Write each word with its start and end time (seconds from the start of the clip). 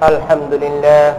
الحمد 0.00 0.54
لله 0.64 1.14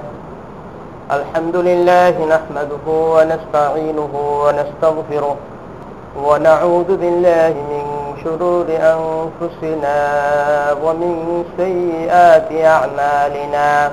الحمد 1.11 1.55
لله 1.55 2.15
نحمده 2.33 2.85
ونستعينه 2.87 4.13
ونستغفره 4.45 5.35
ونعوذ 6.25 6.89
بالله 6.97 7.53
من 7.73 7.83
شرور 8.23 8.67
أنفسنا 8.97 9.97
ومن 10.83 11.13
سيئات 11.57 12.49
أعمالنا. 12.51 13.91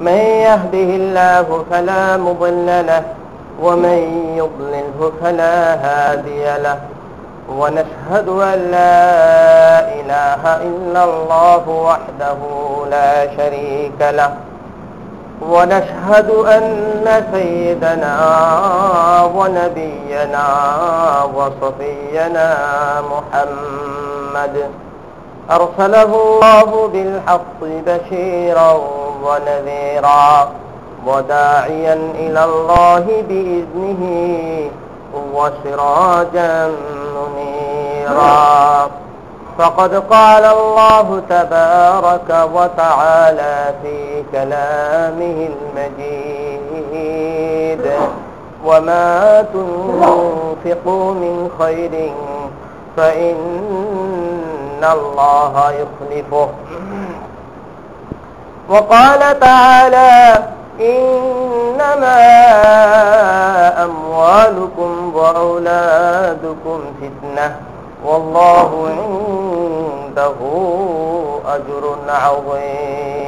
من 0.00 0.20
يهده 0.46 0.88
الله 1.00 1.64
فلا 1.70 2.16
مضل 2.16 2.68
له 2.86 3.02
ومن 3.62 3.98
يضلله 4.36 5.12
فلا 5.22 5.56
هادي 5.84 6.44
له. 6.62 6.78
ونشهد 7.58 8.28
أن 8.28 8.58
لا 8.70 9.08
إله 10.00 10.42
إلا 10.62 11.04
الله 11.04 11.68
وحده 11.68 12.36
لا 12.90 13.36
شريك 13.36 14.00
له. 14.00 14.30
ونشهد 15.50 16.30
أن 16.30 17.24
سيدنا 17.32 18.16
ونبينا 19.36 20.46
وصفينا 21.34 22.56
محمد 23.12 24.70
أرسله 25.50 26.02
الله 26.04 26.88
بالحق 26.92 27.60
بشيرا 27.86 28.72
ونذيرا 29.24 30.48
وداعيا 31.06 31.94
إلى 32.14 32.44
الله 32.44 33.04
بإذنه 33.28 34.02
وسراجا 35.34 36.70
منيرا 38.02 38.90
فقد 39.58 39.94
قال 39.94 40.44
الله 40.44 41.22
تبارك 41.28 42.48
وتعالى 42.54 43.74
في 43.82 44.22
كلامه 44.32 45.48
المجيد 45.76 46.72
وما 48.64 49.42
تنفقوا 49.42 51.14
من 51.14 51.50
خير 51.58 52.12
فإن 52.96 54.84
الله 54.92 55.72
يخلفه. 55.72 56.48
وقال 58.68 59.40
تعالى 59.40 60.42
إنما 60.80 62.18
أموالكم 63.84 65.12
وأولادكم 65.14 66.80
فتنة. 67.00 67.56
والله 68.04 68.88
عنده 68.88 70.34
أجر 71.46 71.96
عظيم. 72.08 73.22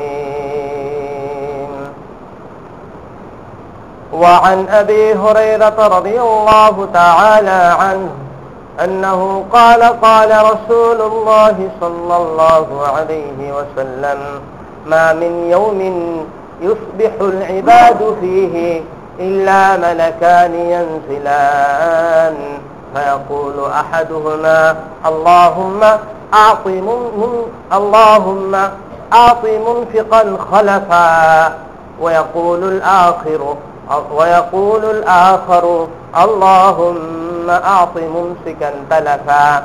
وعن 4.13 4.69
أبي 4.69 5.15
هريرة 5.15 5.87
رضي 5.99 6.21
الله 6.21 6.89
تعالى 6.95 7.75
عنه 7.81 8.11
أنه 8.85 9.45
قال 9.53 9.83
قال 9.83 10.31
رسول 10.31 11.01
الله 11.01 11.69
صلى 11.81 12.17
الله 12.17 12.87
عليه 12.97 13.53
وسلم 13.53 14.19
ما 14.87 15.13
من 15.13 15.47
يوم 15.51 15.81
يصبح 16.61 17.13
العباد 17.21 18.17
فيه 18.21 18.83
إلا 19.21 19.77
ملكان 19.77 20.55
ينزلان 20.55 22.35
فيقول 22.95 23.71
أحدهما 23.71 24.77
اللهم 25.07 25.81
أعط 26.35 26.67
اللهم 27.73 28.55
أعط 29.13 29.45
منفقا 29.45 30.37
خلفا 30.53 31.53
ويقول 32.01 32.65
الآخر 32.65 33.57
ويقول 34.15 34.85
الآخر 34.85 35.87
اللهم 36.25 37.51
أعط 37.51 37.97
ممسكا 37.97 38.71
تلفا. 38.91 39.63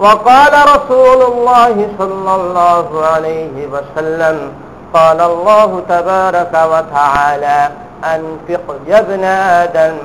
وقال 0.00 0.52
رسول 0.76 1.22
الله 1.22 1.88
صلى 1.98 2.34
الله 2.34 3.06
عليه 3.06 3.66
وسلم 3.66 4.52
قال 4.94 5.20
الله 5.20 5.82
تبارك 5.88 6.54
وتعالى 6.72 7.68
أنفق 8.04 8.76
يا 8.86 8.98
ابن 8.98 9.24
آدم 9.24 9.96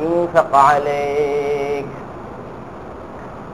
ينفق 0.00 0.56
عليك. 0.56 1.86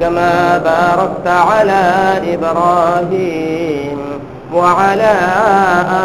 كما 0.00 0.58
باركت 0.60 1.26
على 1.26 1.82
إبراهيم 2.34 3.98
وعلى 4.52 5.14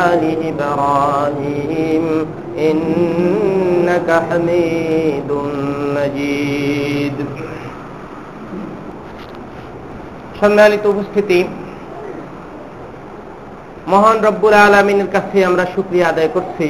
آل 0.06 0.24
إبراهيم 0.52 2.06
إنك 2.60 4.10
حميد 4.28 5.30
مجيد 5.96 7.18
সম্মানিত 10.42 10.84
উপস্থিতি 10.94 11.40
মহান 13.92 14.18
রব্বুল 14.28 14.56
আলমিনের 14.66 15.10
কাছে 15.16 15.38
আমরা 15.46 15.64
সুক্রিয়া 15.76 16.08
আদায় 16.10 16.32
করছি 16.36 16.68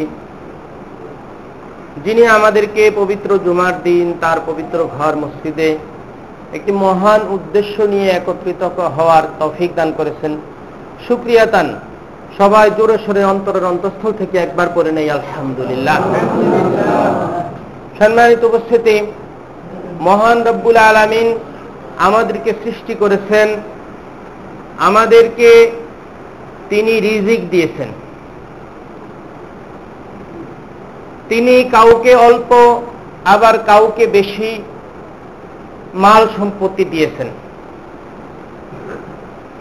যিনি 2.05 2.23
আমাদেরকে 2.37 2.83
পবিত্র 2.91 3.29
জুমার 3.45 3.75
দিন 3.83 4.05
তার 4.21 4.37
পবিত্র 4.45 4.77
ঘর 4.95 5.13
মসজিদে 5.15 5.69
একটি 6.56 6.72
মহান 6.84 7.20
উদ্দেশ্য 7.36 7.74
নিয়ে 7.92 8.08
একত্রিত 8.08 8.62
হওয়ার 8.96 9.24
তৌফিক 9.40 9.70
দান 9.78 9.90
করেছেন। 9.98 10.32
সুক্রিয়া 11.06 11.46
তান, 11.46 11.68
সবাই 12.38 12.66
জোরে 12.78 12.96
সোরে 13.06 13.22
অন্তরের 13.24 13.64
অন্তঃস্থল 13.64 14.12
থেকে 14.12 14.36
একবার 14.38 14.68
করে 14.76 14.90
নেই, 14.92 15.08
আলহামদুলিল্লাহ। 15.10 15.98
সম্মানিত 17.98 18.42
উপস্থিতি, 18.44 18.96
মহান 20.08 20.38
রব্বুল 20.48 20.78
আলমিন 20.90 21.28
আমাদেরকে 21.98 22.50
সৃষ্টি 22.62 22.94
করেছেন, 22.94 23.48
আমাদেরকে 24.88 25.50
তিনি 26.70 26.92
রিজিক 27.00 27.40
দিয়েছেন। 27.50 27.88
তিনি 31.28 31.54
কাউকে 31.76 32.12
অল্প, 32.28 32.50
আবার 33.24 33.54
কাউকে 33.66 34.04
বেশি 34.06 34.50
মাল 35.94 36.28
সম্পত্তি 36.38 36.84
দিয়েছেন। 36.84 37.28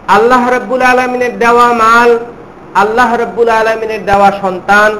আল্লাহ 0.08 0.50
রব্বুল 0.50 0.82
আলমিনের 0.82 1.38
দেওয়া 1.38 1.72
মাল, 1.72 2.18
আল্লাহ 2.74 3.16
রব্বুল 3.16 3.48
আলমিনের 3.48 4.04
দেওয়া 4.04 4.32
সন্তান, 4.40 4.98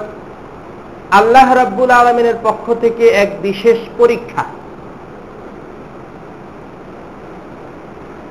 আল্লাহ 1.11 1.55
রব্বুল 1.55 1.91
আলমিনের 1.91 2.35
পক্ষ 2.43 2.73
থেকে 2.81 3.09
এক 3.09 3.29
বিশেষ 3.43 3.79
পরীক্ষা। 3.99 4.45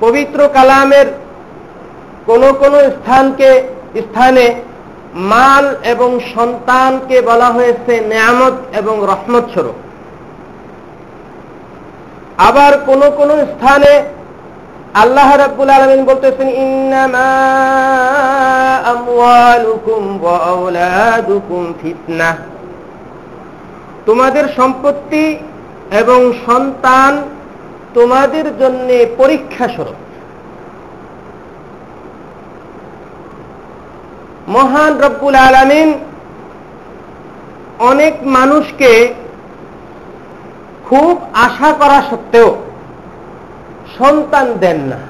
পবিত্র 0.00 0.48
কালামের 0.48 1.06
কোন 2.26 2.52
কোন 2.52 2.74
স্থানকে, 2.74 3.62
স্থানে 3.96 4.54
মাল 5.14 5.74
এবং 5.84 6.20
সন্তানকে 6.34 7.20
বলা 7.20 7.50
হয়েছে 7.50 8.00
নেয়ামত 8.00 8.52
এবং 8.76 9.00
রহমত 9.00 9.44
স্বরূপ। 9.54 9.74
আবার 12.48 12.72
কোন 12.86 13.02
কোন 13.16 13.30
স্থানে 13.52 13.92
আল্লাহ 14.94 15.28
রাব্বুল 15.36 15.70
আলমিন 15.70 16.00
বলতেছেন 16.04 16.48
ফিতনা। 21.82 22.30
তোমাদের 24.06 24.44
সম্পত্তি 24.56 25.24
এবং 25.90 26.32
সন্তান 26.46 27.12
তোমাদের 27.94 28.46
জন্য 28.58 28.88
পরীক্ষা 29.16 29.66
স্বরূপ। 29.68 30.00
মহান 34.48 34.92
রব্বুল 34.98 35.36
আলমিন 35.48 35.88
অনেক 37.90 38.14
মানুষকে 38.36 38.92
খুব 40.90 41.20
আশা 41.32 41.72
করা 41.72 42.02
সত্ত্বেও 42.10 42.56
সন্তান 43.98 44.46
দেন 44.62 44.78
না। 44.92 45.00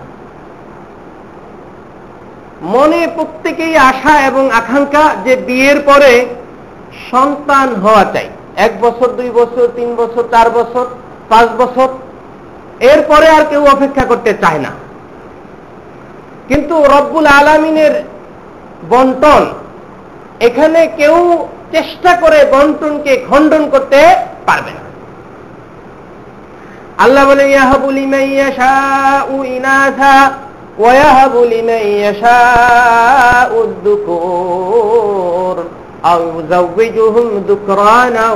মনে 2.63 3.09
প্রত্যেকেই 3.17 3.77
আশা 3.77 4.15
এবং 4.21 4.51
আকাঙ্ক্ষা 4.51 5.05
যে 5.25 5.37
বিয়ের 5.37 5.81
পরে 5.83 6.27
সন্তান 7.11 7.69
হওয়া 7.75 8.05
চাই। 8.05 8.29
এক 8.57 8.73
বছর, 8.81 9.09
দুই 9.09 9.31
বছর, 9.31 9.69
তিন 9.77 9.97
বছর, 9.97 10.23
চার 10.31 10.51
বছর, 10.51 10.85
পাঁচ 11.29 11.49
বছর, 11.59 11.89
এরপরে 12.81 13.29
আর 13.29 13.45
কেউ 13.51 13.63
অপেক্ষা 13.67 14.05
করতে 14.05 14.35
চায় 14.35 14.59
না। 14.59 14.73
কিন্তু 16.49 16.75
রব্বুল 16.95 17.27
আলমিনের 17.27 17.95
বন্টন, 18.91 19.43
এখানে 20.41 20.87
কেউ 20.87 21.17
চেষ্টা 21.73 22.17
করে 22.17 22.45
বন্টনকে 22.53 23.13
খণ্ডন 23.29 23.71
করতে 23.71 24.01
পারবে 24.47 24.71
না। 24.71 24.90
আল্লাহ 27.04 27.24
বলে 27.30 27.46
ইয়াহাবুলি 27.54 28.04
মাইয়াশা 28.16 28.74
উ 29.36 29.38
ইনাথা 29.56 30.16
ويهب 30.80 31.34
لمن 31.36 31.84
يشاء 32.06 33.52
الذكور 33.68 35.56
أو 36.06 36.22
يزوجهم 36.40 37.28
ذكرانا 37.50 38.34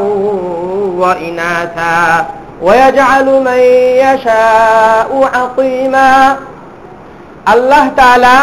وإناثا 0.97 2.25
ويجعل 2.61 3.25
من 3.25 3.59
يشاء 4.05 5.09
عقيما 5.35 6.37
আল্লাহ 7.53 7.85
তাআলা 7.99 8.35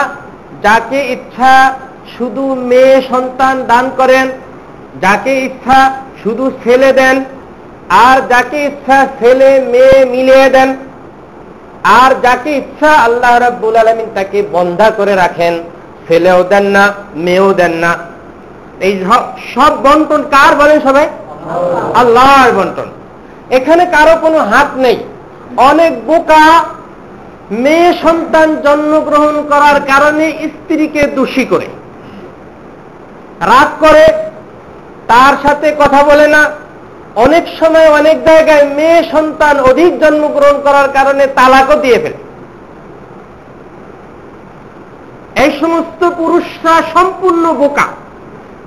যাকে 0.65 1.01
ইচ্ছা 1.15 1.55
শুধু 2.15 2.45
মেয়ে 2.71 2.97
সন্তান 3.11 3.57
দান 3.71 3.87
করেন 3.99 4.27
যাকে 5.05 5.33
ইচ্ছা 5.49 5.79
শুধু 6.23 6.45
ছেলে 6.63 6.91
দেন 6.93 7.17
আর 8.08 8.18
যাকে 8.32 8.60
ইচ্ছা 8.70 8.98
ছেলে 9.20 9.50
মেয়ে 9.72 10.00
মিলিয়ে 10.14 10.48
দেন, 10.56 10.70
আর 12.02 12.12
যাকে 12.26 12.52
ইচ্ছা 12.62 12.92
আল্লাহ 13.06 13.34
রাব্বুল 13.46 13.76
আলমিন 13.82 14.08
তাকে 14.18 14.40
বন্ধা 14.56 14.88
করে 14.98 15.14
রাখেন, 15.24 15.54
ছেলেও 16.08 16.42
দেন 16.52 16.66
না, 16.76 16.84
মেয়েও 17.26 17.50
দেন 17.60 17.74
না। 17.84 17.92
এই 18.86 18.94
সব 19.54 19.72
বন্টন 19.86 20.22
কার 20.34 20.52
বলেন 20.62 20.80
সবাই? 20.88 21.08
আল্লাহর 22.02 22.52
বন্টন। 22.58 22.90
এখানে 23.58 23.84
কারও 23.96 24.16
কোনো 24.26 24.40
হাত 24.52 24.70
নেই। 24.86 24.98
অনেক 25.70 25.94
বোকা 26.10 26.44
মেয়ে 27.64 27.90
সন্তান 28.04 28.50
জন্মগ্রহণ 28.66 29.36
করার 29.52 29.78
কারণে 29.92 30.26
স্ত্রীকে 30.54 31.04
দোষী 31.18 31.46
করে। 31.52 31.68
রাগ 33.52 33.70
করে, 33.84 34.06
তার 35.12 35.34
সাথে 35.44 35.68
কথা 35.82 36.00
বলে 36.10 36.28
না 36.36 36.42
অনেক 37.16 37.44
সময় 37.60 37.90
অনেক 37.90 38.26
জায়গায় 38.26 38.66
মেয়ে 38.66 39.04
সন্তান 39.12 39.60
অধিক 39.60 40.00
জন্মগ্রহণ 40.00 40.62
করার 40.62 40.92
কারণে 40.94 41.28
তালাকও 41.28 41.76
দিয়ে 41.82 42.00
ফেলে। 42.00 42.20
এই 45.44 45.52
সমস্ত 45.62 46.10
পুরুষরা 46.10 46.82
সম্পূর্ণ 46.94 47.54
বোকা। 47.54 47.88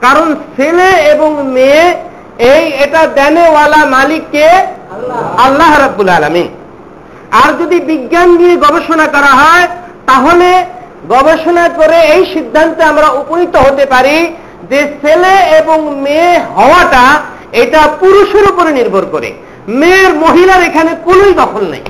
কারণ 0.00 0.34
ছেলে 0.34 0.88
এবং 1.12 1.46
মেয়ে, 1.52 1.94
এই 2.38 2.64
এটা 2.68 3.06
দেনেওয়ালা 3.06 3.84
মালিককে 3.84 4.48
আল্লাহ 5.38 5.80
রাব্বুল 5.80 6.08
আলমিন। 6.08 6.48
আর 7.44 7.50
যদি 7.62 7.80
বিজ্ঞান 7.80 8.28
নিয়ে 8.30 8.56
গবেষণা 8.56 9.06
করা 9.06 9.32
হয়, 9.42 9.68
তাহলে 10.06 10.64
গবেষণা 11.08 11.68
করে 11.68 11.98
এই 12.00 12.26
সিদ্ধান্তে 12.34 12.82
আমরা 12.82 13.08
উপনীত 13.08 13.56
হতে 13.56 13.86
পারি 13.86 14.36
যে 14.70 14.92
ছেলে 15.00 15.56
এবং 15.58 16.00
মেয়ে 16.00 16.38
হওয়াটা 16.56 17.20
এটা 17.62 17.80
পুরুষের 18.00 18.44
উপরে 18.52 18.72
নির্ভর 18.72 19.04
করে। 19.12 19.30
মেয়ের, 19.80 20.14
মহিলার 20.14 20.62
এখানে 20.62 20.92
কোনই 21.04 21.34
দখল 21.34 21.64
নেই। 21.70 21.84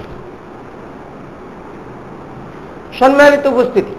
সম্মানিত 2.99 3.47
উপস্থিতি, 3.47 3.95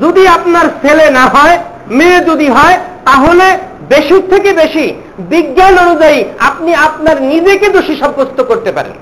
যদি 0.00 0.22
আপনার 0.26 0.66
ছেলে 0.82 1.10
না 1.10 1.24
হয়, 1.24 1.58
মেয়ে 1.88 2.20
যদি 2.20 2.46
হয়, 2.48 2.76
তাহলে 3.04 3.46
বেশি 3.88 4.16
থেকে 4.30 4.50
বেশি 4.52 4.86
বিজ্ঞান 5.18 5.74
অনুযায়ী 5.78 6.24
আপনি 6.38 6.74
আপনার 6.74 7.22
নিজেকে 7.22 7.68
দোষী 7.68 7.94
সাব্যস্ত 7.96 8.40
করতে 8.40 8.72
পারেন। 8.72 8.96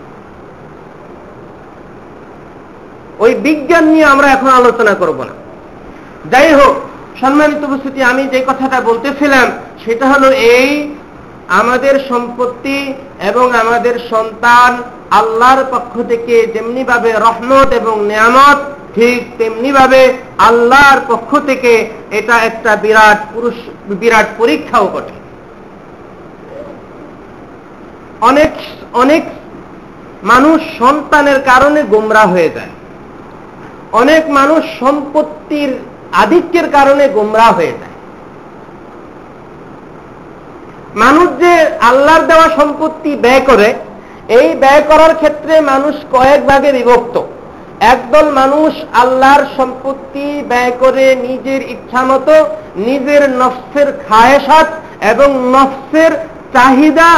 ওই 3.18 3.34
বিজ্ঞান 3.34 3.84
নিয়ে 3.84 4.04
আমরা 4.04 4.28
এখন 4.28 4.48
আলোচনা 4.48 4.94
করব 4.94 5.18
না। 5.22 5.34
যাই 6.30 6.54
হোক, 6.54 6.74
সম্মানিত 7.20 7.60
উপস্থিতি, 7.64 8.02
আমি 8.02 8.22
যে 8.32 8.40
কথাটা 8.46 8.80
বলতেছিলাম, 8.80 9.46
সেটা 9.84 10.06
হলো 10.08 10.28
এই 10.32 10.70
আমাদের 11.48 11.94
সম্পত্তি 12.08 12.94
এবং 13.20 13.54
আমাদের 13.54 13.94
সন্তান 14.10 14.82
আল্লাহর 15.10 15.64
পক্ষ 15.70 16.02
থেকে 16.08 16.46
যেমনি 16.54 16.84
ভাবে 16.84 17.12
রহমত 17.12 17.72
এবং 17.72 18.06
নিয়ামত, 18.06 18.58
ঠিক 18.94 19.20
তেমনি 19.38 19.72
ভাবে 19.72 20.12
আল্লাহর 20.38 21.00
পক্ষ 21.08 21.38
থেকে 21.46 21.90
এটা 22.10 22.36
একটা 22.38 22.76
বিরাট 22.76 23.18
পুরুষ, 23.34 23.54
বিরাট 23.88 24.26
পরীক্ষাও 24.38 24.88
বটে। 24.94 25.14
অনেক 28.20 28.52
অনেক 28.92 29.22
মানুষ 30.22 30.60
সন্তানের 30.78 31.42
কারণে 31.42 31.82
গোমরা 31.82 32.26
হয়ে 32.26 32.48
যায়। 32.48 32.72
অনেক 33.92 34.28
মানুষ 34.28 34.64
সম্পত্তির 34.80 35.78
আধিক্যের 36.12 36.70
কারণে 36.70 37.08
গোমরা 37.08 37.46
হয়ে 37.52 37.74
যায়। 37.80 37.93
মানুষ 41.02 41.28
যে 41.42 41.52
আল্লাহর 41.90 42.22
দেওয়া 42.30 42.48
সম্পত্তি 42.58 43.10
ব্যয় 43.24 43.42
করে, 43.50 43.68
এই 44.38 44.48
ব্যয় 44.62 44.82
করার 44.90 45.12
ক্ষেত্রে 45.20 45.54
মানুষ 45.72 45.94
কয়েক 46.14 46.40
ভাগে 46.50 46.70
বিভক্ত। 46.78 47.16
একদল 47.94 48.26
মানুষ 48.40 48.72
আল্লাহর 49.02 49.44
সম্পত্তি 49.56 50.26
ব্যয় 50.50 50.74
করে 50.82 51.04
নিজের 51.28 51.60
ইচ্ছা 51.74 52.02
মতো 52.10 52.34
নিজের 52.88 53.22
নফসের 53.40 53.88
খায়েসাত 54.06 54.68
এবং 55.12 55.28
নফসের 55.54 56.12
চাহিদা 56.54 57.10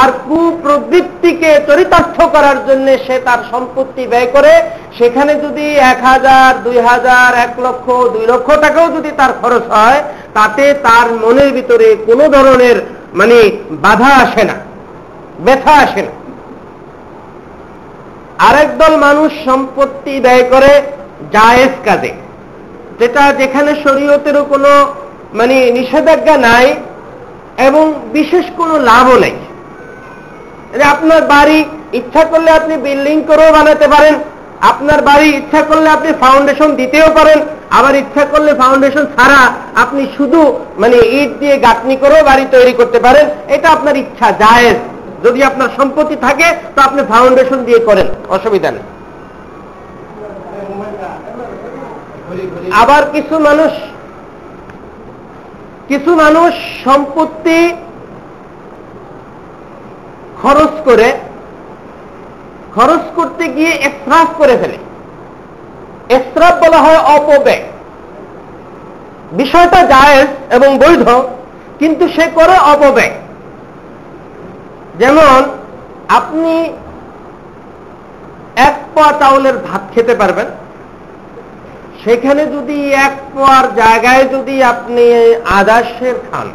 আর 0.00 0.08
কুপ্রবৃত্তিকে 0.26 1.50
চরিতার্থ 1.68 2.16
করার 2.34 2.58
জন্য 2.68 2.86
সে 3.06 3.16
তার 3.26 3.40
সম্পত্তি 3.52 4.02
ব্যয় 4.12 4.30
করে, 4.34 4.54
সেখানে 4.98 5.32
যদি 5.44 5.66
এক 5.92 5.98
হাজার, 6.10 6.50
দুই 6.66 6.78
হাজার, 6.90 7.30
এক 7.46 7.52
লক্ষ, 7.64 7.86
দুই 8.14 8.24
লক্ষ 8.32 8.48
টাকাও 8.64 8.88
যদি 8.96 9.10
তার 9.20 9.32
খরচ 9.40 9.64
হয়, 9.76 10.00
তাতে 10.36 10.64
তার 10.86 11.06
মনের 11.22 11.50
ভিতরে 11.56 11.88
কোনো 12.08 12.24
ধরনের 12.36 12.76
মানে 13.18 13.36
বাধা 13.84 14.10
আসে 14.24 14.42
না, 14.50 14.56
ব্যথা 15.44 15.74
আসে 15.84 16.02
না। 16.06 16.12
আরেক 18.48 18.70
দল 18.80 18.92
মানুষ 19.06 19.30
সম্পত্তি 19.46 20.14
ব্যয় 20.24 20.44
করে 20.52 20.72
জায়েজ 21.34 21.74
কাজে, 21.86 22.12
যেটা 22.98 23.22
যেখানে 23.40 23.70
শরীয়তেরও 23.84 24.42
কোনো 24.52 24.72
মানে 25.38 25.56
নিষেধাজ্ঞা 25.78 26.36
নাই 26.48 26.66
এবং 27.68 27.84
বিশেষ 28.16 28.44
কোনো 28.58 28.74
লাভও 28.88 29.16
নেই। 29.24 29.36
আপনার 30.94 31.20
বাড়ি, 31.32 31.58
ইচ্ছা 31.98 32.22
করলে 32.30 32.50
আপনি 32.58 32.74
বিল্ডিং 32.86 33.16
করেও 33.28 33.50
বানাতে 33.56 33.86
পারেন 33.94 34.14
আপনার 34.70 35.00
বাড়ি 35.08 35.26
ইচ্ছা 35.40 35.60
করলে 35.70 35.88
আপনি 35.96 36.10
ফাউন্ডেশন 36.22 36.70
দিতেও 36.80 37.08
পারেন, 37.18 37.38
আবার 37.78 37.94
ইচ্ছা 38.02 38.24
করলে 38.32 38.50
ফাউন্ডেশন 38.62 39.04
ছাড়া 39.16 39.40
আপনি 39.82 40.02
শুধু 40.16 40.40
মানে 40.82 40.96
ইট 41.20 41.30
দিয়ে 41.42 41.56
গাঁথনি 41.66 41.96
করেও 42.02 42.22
বাড়ি 42.30 42.44
তৈরি 42.54 42.72
করতে 42.80 42.98
পারেন, 43.06 43.26
এটা 43.54 43.68
আপনার 43.76 43.94
ইচ্ছা, 44.02 44.28
জায়েজ। 44.42 44.78
যদি 45.24 45.40
আপনার 45.50 45.70
সম্পত্তি 45.78 46.16
থাকে, 46.26 46.48
তো 46.74 46.78
আপনি 46.86 47.00
ফাউন্ডেশন 47.12 47.58
দিয়ে 47.68 47.80
করেন, 47.88 48.06
অসুবিধা 48.36 48.70
নেই। 48.76 48.86
আবার 52.82 53.02
কিছু 53.14 53.36
মানুষ 53.48 53.72
কিছু 55.90 56.10
মানুষ 56.24 56.52
সম্পত্তি 56.86 57.58
খরচ 60.40 60.74
করে 60.88 61.08
খরচ 62.74 63.00
করতে 63.16 63.48
গিয়ে 63.48 63.70
এসরাফ 63.70 64.28
করে 64.38 64.56
ফেলে। 64.56 64.78
এসরাফ 66.08 66.54
বলা 66.64 66.78
হয় 66.78 66.98
অপব্যয়। 66.98 67.62
বিষয়টা 69.32 69.82
জায়েজ 69.82 70.26
এবং 70.50 70.78
বৈধ, 70.78 71.08
কিন্তু 71.78 72.08
সে 72.08 72.26
করে 72.34 72.58
অপব্যয়। 72.58 73.10
যেমন, 74.98 75.44
আপনি 76.08 76.72
এক 78.56 78.74
পোয়া 78.94 79.12
চাউলের 79.12 79.58
ভাত 79.58 79.82
খেতে 79.94 80.14
পারবেন। 80.14 80.46
সেখানে 82.04 82.46
যদি 82.46 82.92
এক 82.92 83.16
পোয়ার 83.34 83.74
জায়গায় 83.74 84.24
যদি 84.24 84.62
আপনি 84.62 85.04
আদাসের 85.50 86.14
খান, 86.32 86.50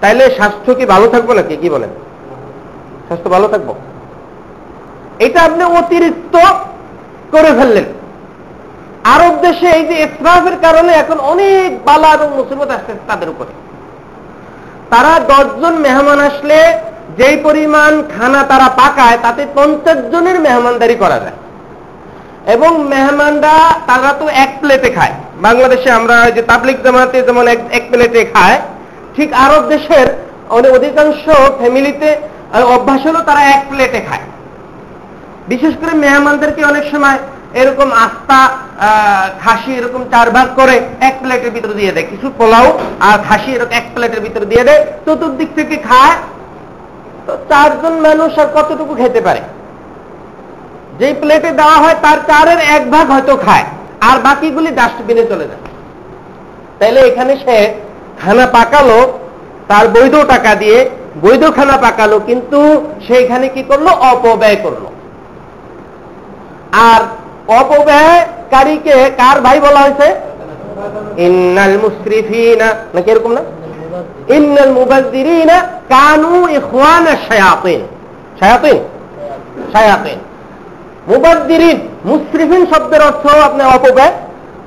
তাইলে 0.00 0.30
স্বাস্থ্য 0.30 0.74
কি 0.74 0.86
ভালো 0.86 1.08
থাকব 1.08 1.32
নাকি? 1.32 1.56
কি 1.56 1.70
বলেন? 1.70 1.88
স্বাস্থ্য 3.06 3.30
ভালো 3.30 3.48
থাকব। 3.48 3.74
এটা 5.18 5.42
আপনি 5.42 5.64
অতিরিক্ত 5.64 6.36
করে 7.32 7.50
ফেললেন। 7.58 7.84
আরব 9.04 9.34
দেশে 9.42 9.68
এই 9.68 9.86
যে 9.86 9.94
ইসরাফের 10.02 10.56
কারণে 10.62 10.92
এখন 10.92 11.18
অনেক 11.20 11.84
বালা 11.84 12.08
এবং 12.08 12.28
মুসিবত 12.36 12.70
আসছে 12.70 12.92
তাদের 13.06 13.28
উপরে। 13.28 13.52
তারা 14.90 15.20
দশজন 15.28 15.74
মেহমান 15.74 16.20
আসলে 16.20 16.78
যেই 17.18 17.36
পরিমাণ 17.36 18.02
খানা 18.02 18.42
তারা 18.42 18.68
পাকায়, 18.68 19.18
তাতে 19.22 19.46
পঞ্চাশ 19.54 19.98
জনের 20.12 20.40
মেহমানদারি 20.40 20.94
করা 20.94 21.18
যায়। 21.18 21.36
এবং 22.54 22.84
মেহমানরা, 22.88 23.56
তারা 23.86 24.12
তো 24.12 24.28
এক 24.28 24.50
প্লেটে 24.60 24.90
খায়। 24.90 25.12
বাংলাদেশে 25.36 25.90
আমরা 25.90 26.30
যে 26.30 26.42
তাবলিক 26.42 26.82
জামাতে 26.82 27.22
যেমন 27.22 27.48
এক 27.48 27.82
প্লেটে 27.90 28.24
খায়, 28.24 28.60
ঠিক 29.16 29.32
আরব 29.32 29.62
দেশের 29.68 30.06
অনেক 30.50 30.72
অধিকাংশ 30.72 31.22
ফ্যামিলিতে 31.58 32.16
অভ্যাস 32.74 33.06
হলো 33.06 33.20
তারা 33.28 33.42
এক 33.54 33.62
প্লেটে 33.70 34.00
খায়। 34.08 34.24
বিশেষ 35.48 35.74
করে 35.80 35.92
মেহমানদেরকে 35.94 36.64
অনেক 36.64 36.84
সময় 36.92 37.18
এরকম 37.60 37.88
আস্তা 38.06 38.40
খাসি 39.42 39.72
এরকম 39.74 40.02
চার 40.12 40.30
ভাগ 40.36 40.48
করে 40.56 40.76
এক 41.08 41.14
প্লেটের 41.22 41.50
ভিতরে 41.50 41.74
দিয়ে 41.74 41.92
দেয়। 41.92 42.06
কিছু 42.12 42.26
পোলাও 42.38 42.66
আর 43.00 43.18
খাসি 43.28 43.50
এরকম 43.52 43.72
এক 43.72 43.86
প্লেটের 43.94 44.20
ভিতরে 44.20 44.46
দিয়ে 44.46 44.64
দেয়। 44.64 44.82
চতুর্দিক 45.06 45.48
থেকে 45.56 45.76
খায়। 45.88 46.16
তো 47.26 47.32
চারজন 47.50 47.94
মানুষ 48.06 48.38
আর 48.38 48.48
কতটুকু 48.56 48.94
খেতে 48.94 49.20
পারে? 49.20 49.40
যেই 50.98 51.14
প্লেটে 51.14 51.50
দেওয়া 51.60 51.76
হয় 51.82 51.96
তার 52.04 52.18
চারের 52.28 52.60
এক 52.76 52.90
ভাগ 52.90 53.06
হয়তো 53.10 53.36
খায়। 53.36 53.64
আর 54.08 54.18
বাকিগুলি 54.26 54.70
ডাস্টবিনে 54.70 55.24
চলে 55.26 55.46
যায়। 55.50 55.62
তাইলে 56.78 57.00
এখানে 57.00 57.36
সে 57.44 57.56
খানা 58.20 58.46
পাকালো, 58.46 58.98
তার 59.68 59.88
বৈধ 59.88 60.14
টাকা 60.32 60.54
দিয়ে 60.54 60.78
বৈধ 61.22 61.42
খানা 61.56 61.76
পাকালো, 61.76 62.16
কিন্তু 62.28 62.60
সেইখানে 63.08 63.46
কি 63.48 63.62
করল? 63.62 63.86
অপব্যয় 64.12 64.58
করল। 64.62 64.84
আর 66.90 67.00
অপব্যয়কারীকে 67.60 68.96
কার 69.16 69.36
ভাই 69.40 69.58
বলা 69.60 69.80
হয়েছে? 69.80 70.08
ইন্নাল 71.26 71.74
নাকি 72.94 73.10
এরকম 73.10 73.32
না? 73.32 73.42
ইন্নাল 74.36 74.72
কানু 75.88 76.34
মুসরিফিন 82.04 82.62
শব্দের 82.72 83.02
অর্থ 83.08 83.24
আপনি 83.48 83.62
অপব্যয়। 83.76 84.12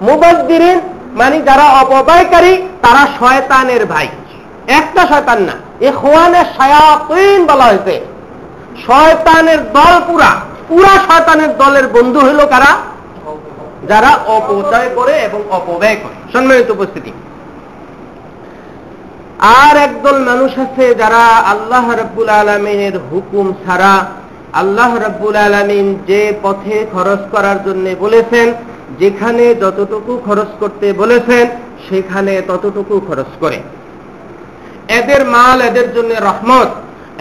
মুবাজ্জিরিন 0.01 0.77
মানে 1.13 1.37
যারা 1.41 1.65
অপব্যয়কারী, 1.81 2.53
তারা 2.81 3.03
শয়তানের 3.19 3.83
ভাই। 3.85 4.07
একটা 4.79 5.01
শয়তান 5.07 5.39
না। 5.41 5.55
ইখওয়ানা 5.81 6.41
শায়াতিন 6.57 7.45
বলা 7.45 7.65
হয়েছে। 7.65 7.95
শয়তানের 8.86 9.59
দল 9.74 9.95
পুরা 10.07 10.31
পুরা 10.69 10.93
শয়তানের 11.07 11.57
দলের 11.57 11.88
বন্ধু 11.88 12.19
হইল 12.19 12.45
কারা? 12.45 12.71
যারা 13.88 14.12
অপচয় 14.38 14.89
করে 14.95 15.13
এবং 15.19 15.41
অপব্যয় 15.50 15.95
করে। 15.95 16.15
সম্মানিত 16.33 16.69
উপস্থিতি। 16.71 17.12
আর 19.39 19.77
একদল 19.77 20.17
মানুষ 20.19 20.59
আছে 20.59 20.95
যারা 20.95 21.24
আল্লাহ 21.53 21.86
রব্বুল 21.91 22.29
আলমিনের 22.29 23.00
হুকুম 23.12 23.53
ছাড়া 23.65 24.05
আল্লাহ 24.53 24.98
রব্বুল 24.98 25.36
আলমিন 25.36 26.00
যে 26.07 26.33
পথে 26.41 26.86
খরচ 26.93 27.19
করার 27.31 27.63
জন্য 27.63 27.95
বলেছেন, 28.00 28.53
যেখানে 29.00 29.55
যতটুকু 29.55 30.21
খরচ 30.25 30.51
করতে 30.59 30.93
বলেছেন, 30.93 31.48
সেখানে 31.89 32.41
ততটুকু 32.48 33.00
খরচ 33.07 33.31
করে। 33.39 33.59
এদের 34.98 35.22
মাল 35.36 35.58
এদের 35.69 35.88
জন্য 35.96 36.12
রহমত, 36.27 36.69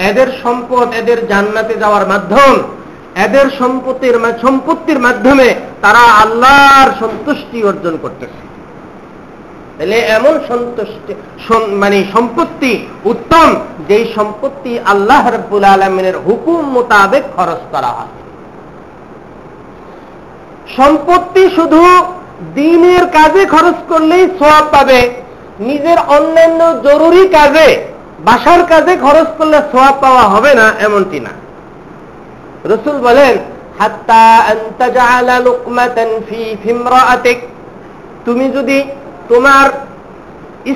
এদের 0.08 0.28
সম্পদ 0.42 0.86
এদের 1.00 1.18
জান্নাতে 1.30 1.74
যাওয়ার 1.82 2.04
মাধ্যম, 2.12 2.54
এদের 3.24 3.46
সম্পত্তির 3.60 4.16
সম্পত্তির 4.44 4.98
মাধ্যমে 5.06 5.48
তারা 5.84 6.02
আল্লাহর 6.22 6.90
সন্তুষ্টি 7.02 7.58
অর্জন 7.70 7.94
করতেছে। 8.02 8.42
তাহলে 9.76 9.98
এমন 10.18 10.34
সন্তুষ্টি 10.50 11.12
মানে 11.82 11.98
সম্পত্তি 12.14 12.72
উত্তম 13.04 13.48
যেই 13.88 14.04
সম্পত্তি 14.16 14.72
আল্লাহ 14.92 15.22
রব্বুল 15.36 15.64
আলমিনের 15.74 16.16
হুকুম 16.26 16.60
মোতাবেক 16.76 17.24
খরচ 17.36 17.62
করা 17.72 17.90
হয়। 17.96 18.12
সম্পত্তি 20.76 21.42
শুধু 21.56 21.82
দিনের 22.54 23.04
কাজে 23.16 23.42
খরচ 23.54 23.78
করলেই 23.88 24.24
সব 24.40 24.62
পাবে 24.74 25.00
নিজের 25.66 25.98
অন্যান্য 26.16 26.60
জরুরি 26.86 27.24
কাজে, 27.36 27.68
বাসার 28.26 28.60
কাজে 28.70 28.92
খরচ 29.04 29.28
করলে 29.38 29.58
সোয়াব 29.70 29.94
পাওয়া 30.04 30.24
হবে 30.32 30.52
না 30.60 30.66
এমনটি 30.86 31.18
না। 31.26 31.32
রসুল 32.72 32.96
বলেন 33.08 33.34
তুমি 38.26 38.46
যদি 38.56 38.78
তোমার 39.28 39.66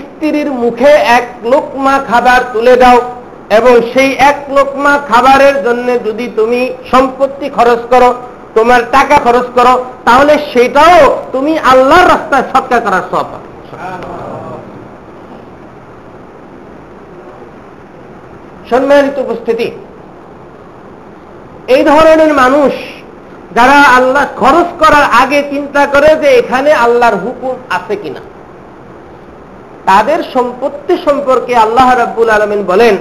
স্ত্রীর 0.03 0.49
মুখে 0.63 0.93
এক 1.19 1.27
লোকমা 1.53 1.95
খাবার 2.11 2.41
তুলে 2.53 2.75
দাও 2.83 2.99
এবং 3.59 3.75
সেই 3.93 4.11
এক 4.31 4.39
লোকমা 4.57 4.93
খাবারের 5.11 5.57
জন্য 5.67 5.89
যদি 6.07 6.27
তুমি 6.39 6.61
সম্পত্তি 6.93 7.47
খরচ 7.57 7.81
করো, 7.93 8.11
তোমার 8.55 8.81
টাকা 8.97 9.17
খরচ 9.27 9.47
করো, 9.57 9.75
তাহলে 10.07 10.35
সেটাও 10.53 10.99
তুমি 11.33 11.53
আল্লাহর 11.73 12.11
রাস্তায় 12.13 12.47
সৎকার 12.53 12.81
করার 12.87 13.05
সব 13.13 13.27
সম্মানিত 18.73 19.17
উপস্থিতি। 19.25 19.69
এই 21.75 21.83
ধরনের 21.91 22.33
মানুষ 22.43 22.73
যারা 23.57 23.79
আল্লাহ 23.99 24.25
খরচ 24.41 24.69
করার 24.83 25.07
আগে 25.23 25.41
চিন্তা 25.53 25.83
করে 25.93 26.11
যে 26.23 26.29
এখানে 26.41 26.71
আল্লাহর 26.85 27.17
হুকুম 27.23 27.55
আছে 27.77 27.95
কিনা, 28.03 28.23
তাদের 29.89 30.21
সম্পত্তি 30.35 30.95
সম্পর্কে 31.07 31.53
আল্লাহ 31.65 31.89
রাব্বুল 32.03 32.31
আলমিন 32.37 32.61
বলেন 32.71 32.97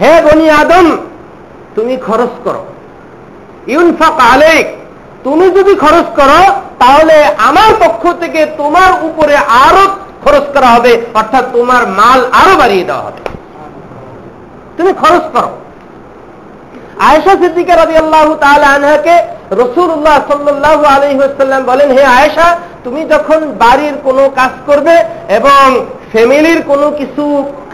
হে 0.00 0.14
বনি 0.24 0.46
আদম, 0.62 0.88
তুমি 1.76 1.94
খরচ 2.06 2.34
করো। 2.44 2.62
ইউনফাক 3.72 4.16
আলেক 4.32 4.66
তুমি 5.24 5.46
যদি 5.58 5.72
খরচ 5.84 6.06
করো, 6.18 6.40
তাহলে 6.82 7.16
আমার 7.48 7.70
পক্ষ 7.82 8.02
থেকে 8.22 8.40
তোমার 8.60 8.90
উপরে 9.08 9.36
আরও 9.66 9.84
খরচ 10.24 10.44
করা 10.54 10.68
হবে, 10.76 10.92
অর্থাৎ 11.20 11.44
তোমার 11.56 11.82
মাল 11.98 12.20
আরও 12.40 12.54
বাড়িয়ে 12.60 12.84
দেওয়া 12.88 13.04
হবে। 13.06 13.20
তুমি 14.76 14.92
খরচ 15.02 15.24
করো। 15.34 15.50
আয়েশা 17.08 17.32
সিদ্দিকা 17.42 17.74
রবি 17.74 17.96
আল্লাহ 18.02 18.26
তাহলে 18.44 18.66
আনহাকে 18.76 19.14
রসুল্লাহ 19.62 20.16
সাল্লাহ 20.30 20.78
আলহিহাল্লাম 20.96 21.62
বলেন, 21.70 21.88
হে 21.96 22.04
আয়েশা, 22.18 22.46
তুমি 22.84 23.00
যখন 23.12 23.40
বাড়ির 23.62 23.96
কোনো 24.06 24.22
কাজ 24.38 24.52
করবে 24.68 24.94
এবং 25.38 25.64
ফ্যামিলির 26.12 26.60
কোনো 26.70 26.86
কিছু 26.98 27.24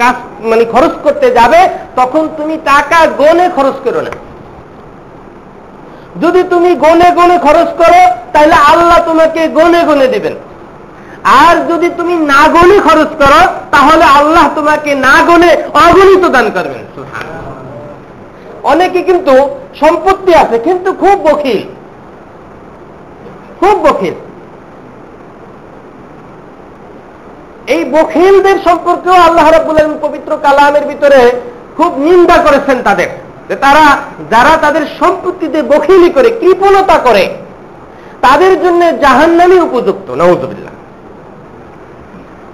কাজ 0.01 0.17
মানে 0.51 0.65
খরচ 0.75 0.95
করতে 1.05 1.29
যাবে, 1.39 1.61
তখন 1.97 2.25
তুমি 2.39 2.55
টাকা 2.71 2.99
গনে 3.21 3.47
খরচ 3.57 3.77
করো 3.85 4.01
না। 4.07 4.13
যদি 6.23 6.41
তুমি 6.53 6.71
গনে 6.85 7.09
গনে 7.19 7.37
খরচ 7.47 7.71
করো 7.81 8.03
তাহলে 8.33 8.57
আল্লাহ 8.73 8.99
তোমাকে 9.11 9.43
গনে 9.59 9.81
গনে 9.89 10.07
দিবেন। 10.15 10.35
আর 11.45 11.55
যদি 11.71 11.89
তুমি 11.99 12.15
না 12.33 12.43
গনে 12.55 12.79
খরচ 12.87 13.11
করো, 13.23 13.41
তাহলে 13.75 14.05
আল্লাহ 14.19 14.45
তোমাকে 14.59 14.91
না 15.07 15.15
গনে 15.29 15.51
অগণিত 15.85 16.25
দান 16.35 16.47
করবেন। 16.57 16.85
অনেকে 18.73 19.01
কিন্তু 19.09 19.35
সম্পত্তি 19.81 20.33
আছে, 20.43 20.57
কিন্তু 20.67 20.91
খুব 21.03 21.17
বখিল 21.29 21.61
খুব 23.61 23.75
বখিল 23.87 24.17
এই 27.75 27.83
বখিলদের 27.95 28.59
সম্পর্কেও 28.67 29.17
আল্লাহ 29.27 29.47
রাবুল 29.51 29.79
পবিত্র 30.05 30.31
কালামের 30.45 30.85
ভিতরে 30.91 31.21
খুব 31.77 31.91
নিন্দা 32.07 32.37
করেছেন 32.47 32.79
তাদের। 32.89 33.11
যে 33.50 33.56
তারা 33.56 33.86
যারা 34.32 34.54
তাদের 34.58 34.84
সম্পত্তিতে 35.00 35.60
বখিলি 35.64 36.10
করে 36.10 36.30
কৃপণতা 36.42 36.98
করে 37.08 37.26
তাদের 38.22 38.54
জন্য 38.64 38.82
জাহান্নামই 39.02 39.60
উপযুক্ত 39.68 40.08
নওজবিল্লা 40.22 40.72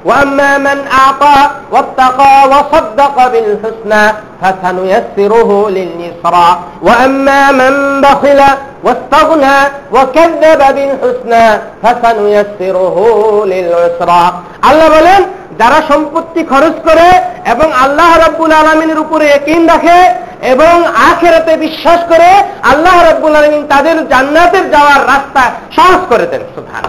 وأما 0.06 0.58
من 0.58 0.78
أعطى 0.94 1.40
واتقى 1.72 2.34
وصدق 2.48 3.16
بالحسنى 3.28 4.04
فسنيسره 4.42 5.70
لليسرى 5.70 6.50
وأما 6.82 7.52
من 7.52 8.02
بخل 8.02 8.42
واستغنى 8.84 9.58
وكذب 9.92 10.62
بالحسنى 10.75 11.46
فسنيسره 11.84 12.98
للعسرى 13.46 14.24
الله 14.64 14.88
বলেন 14.90 15.22
যারা 15.62 15.80
সম্পত্তি 15.92 16.42
খরচ 16.52 16.75
করে 16.88 17.08
এবং 17.54 17.68
আল্লাহ 17.84 18.10
রাব্বুল 18.18 18.52
আলমিনের 18.54 19.00
উপরে 19.00 19.25
একিন 19.30 19.62
রাখে 19.70 20.00
এবং 20.43 20.85
আখেরাতে 20.87 21.57
বিশ্বাস 21.57 22.01
করে 22.09 22.29
আল্লাহ 22.63 23.05
রাব্বুল 23.05 23.35
আলমিন 23.37 23.67
তাদের 23.67 24.09
জান্নাতের 24.09 24.71
যাওয়ার 24.71 25.07
রাস্তা 25.07 25.51
সহজ 25.77 26.01
করে 26.09 26.27
দেন 26.27 26.41
সুধান 26.55 26.85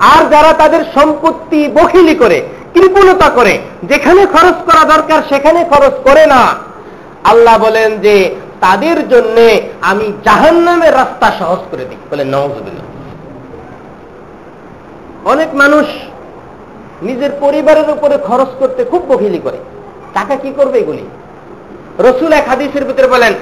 আর 0.00 0.30
যারা 0.30 0.52
তাদের 0.52 0.80
সম্পত্তি 0.94 1.68
বখিলি 1.74 2.14
করে, 2.14 2.42
কৃপণতা 2.74 3.28
করে, 3.28 3.58
যেখানে 3.82 4.26
খরচ 4.26 4.54
করা 4.54 4.84
দরকার 4.84 5.22
সেখানে 5.28 5.64
খরচ 5.64 5.92
করে 6.04 6.26
না, 6.26 6.54
আল্লাহ 7.24 7.58
বলেন 7.58 7.98
যে 7.98 8.34
তাদের 8.60 9.08
জন্য 9.08 9.48
আমি 9.80 10.12
জাহান্নামের 10.24 10.94
রাস্তা 10.94 11.32
সহজ 11.38 11.58
করে 11.70 11.84
দিই। 11.84 11.96
বলেন 12.10 12.28
নওয়াজ 12.28 12.52
অনেক 15.24 15.54
মানুষ 15.54 15.86
নিজের 17.02 17.30
পরিবারের 17.40 17.90
উপরে 17.90 18.16
খরচ 18.16 18.48
করতে 18.58 18.84
খুব 18.84 19.02
বখিলি 19.08 19.38
করে। 19.38 19.58
টাকা 20.14 20.36
কি 20.36 20.52
করবে 20.56 20.78
এগুলি? 20.78 21.06
রসুল 21.98 22.32
এক 22.32 22.48
হাদিসের 22.48 22.84
ভিতরে 22.84 23.06
বলেন 23.06 23.32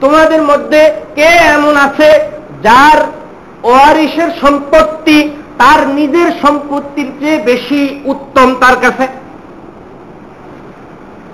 তোমাদের 0.00 0.42
মধ্যে 0.42 0.92
কে 1.14 1.24
এমন 1.24 1.76
আছে 1.76 2.10
যার 2.62 2.98
ওয়ারিসের 3.62 4.28
সম্পত্তি 4.40 5.30
তার 5.58 5.88
নিজের 5.88 6.32
সম্পত্তির 6.42 7.06
চেয়ে 7.20 7.38
বেশি 7.38 8.00
উত্তম 8.04 8.54
তার 8.60 8.76
কাছে? 8.76 9.06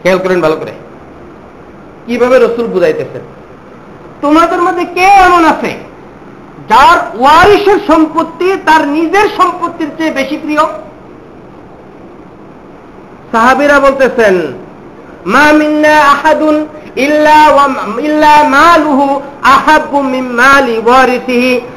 খেয়াল 0.02 0.18
করেন 0.18 0.40
ভালো 0.40 0.56
করে। 0.56 0.72
কীভাবে 2.06 2.38
রসুল 2.38 2.66
বুঝাইতেছেন? 2.66 3.20
তোমাদের 4.20 4.62
মধ্যে 4.62 4.84
কে 4.84 5.00
এমন 5.00 5.44
আছে 5.44 5.70
যার 6.68 6.98
ওয়ারিসের 7.20 7.78
সম্পত্তি 7.86 8.52
তার 8.66 8.88
নিজের 8.88 9.28
সম্পত্তির 9.36 9.88
চেয়ে 9.98 10.10
বেশি 10.10 10.36
প্রিয়? 10.36 10.64
সাহাবিরা 13.32 13.80
বলতেছেন, 13.80 14.34
মা 15.26 15.52
মিন্না 15.52 15.94
আহাদুন 16.00 16.56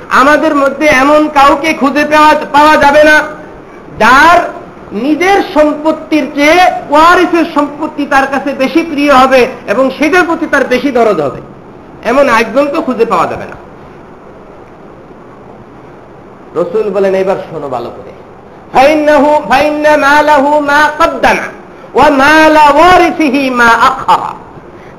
আমাদের 0.09 0.53
মধ্যে 0.55 0.85
এমন 0.85 1.21
কাউকে 1.27 1.73
খুঁজে 1.73 2.03
পাওয়া 2.05 2.33
পাওয়া 2.53 2.75
যাবে 2.77 3.03
না। 3.03 3.17
যার 3.99 4.37
নিজের 4.91 5.37
সম্পত্তির 5.53 6.25
চেয়ে 6.35 6.59
ওয়ারিসের 6.89 7.45
সম্পত্তি 7.55 8.05
তার 8.05 8.27
কাছে 8.27 8.49
বেশি 8.53 8.81
প্রিয় 8.91 9.13
হবে 9.13 9.47
এবং 9.67 9.91
সেটার 9.97 10.23
প্রতি 10.25 10.45
তার 10.51 10.63
বেশি 10.63 10.91
দরদ 10.91 11.19
হবে। 11.21 11.41
এমন 12.03 12.29
একজন 12.29 12.65
তো 12.67 12.81
খুঁজে 12.81 13.05
পাওয়া 13.05 13.27
যাবে 13.27 13.45
না। 13.51 13.57
রসুল 16.55 16.89
বলেন, 16.89 17.13
এবার 17.15 17.37
শোনো 17.49 17.67
ভালো 17.69 17.89
করে। 17.89 18.14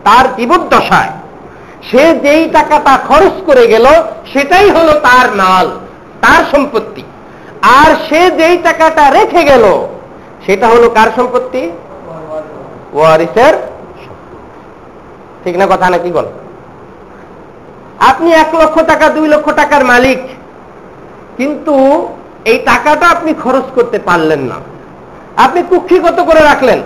তার 0.07 0.25
জীবদ্দশায় 0.37 1.13
সে 1.91 2.05
যেই 2.25 2.43
টাকাটা 2.51 2.93
খরচ 3.09 3.37
করে 3.47 3.67
গেল, 3.67 3.87
সেটাই 4.33 4.71
হলো 4.71 4.93
তার 5.01 5.27
মাল, 5.35 5.67
তার 6.21 6.43
সম্পত্তি। 6.53 7.03
আর 7.81 7.91
সে 8.07 8.21
যেই 8.31 8.57
টাকাটা 8.59 9.05
রেখে 9.11 9.43
গেল, 9.45 9.65
সেটা 10.47 10.67
হলো 10.69 10.91
কার 10.91 11.09
সম্পত্তি? 11.17 11.63
ওয়ারিসের 12.93 13.55
ঠিক 15.45 15.55
না 15.57 15.67
কথা 15.67 15.91
নাকি 15.91 16.11
বল? 16.13 16.27
আপনি 18.11 18.29
এক 18.33 18.55
লক্ষ 18.55 18.77
টাকা, 18.81 19.09
দুই 19.09 19.29
লক্ষ 19.29 19.47
টাকার 19.51 19.85
মালিক, 19.85 20.21
কিন্তু 21.37 21.75
এই 22.47 22.59
টাকাটা 22.59 23.07
আপনি 23.09 23.35
খরচ 23.35 23.67
করতে 23.75 23.99
পারলেন 23.99 24.41
না। 24.41 24.59
আপনি 25.37 25.61
কুক্ষিগত 25.71 26.19
করে 26.21 26.43
রাখলেন, 26.43 26.79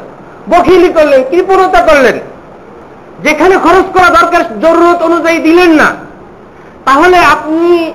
বখিলি 0.51 0.91
করলেন, 0.93 1.21
কৃপণতা 1.31 1.81
করলেন। 1.81 2.17
যেখানে 3.25 3.55
খরচ 3.57 3.87
করা 3.97 4.09
দরকার, 4.21 4.43
জরুরত 4.61 5.03
অনুযায়ী 5.03 5.39
দিলেন 5.39 5.71
না। 5.71 5.89
তাহলে 6.85 7.19
আপনি 7.19 7.93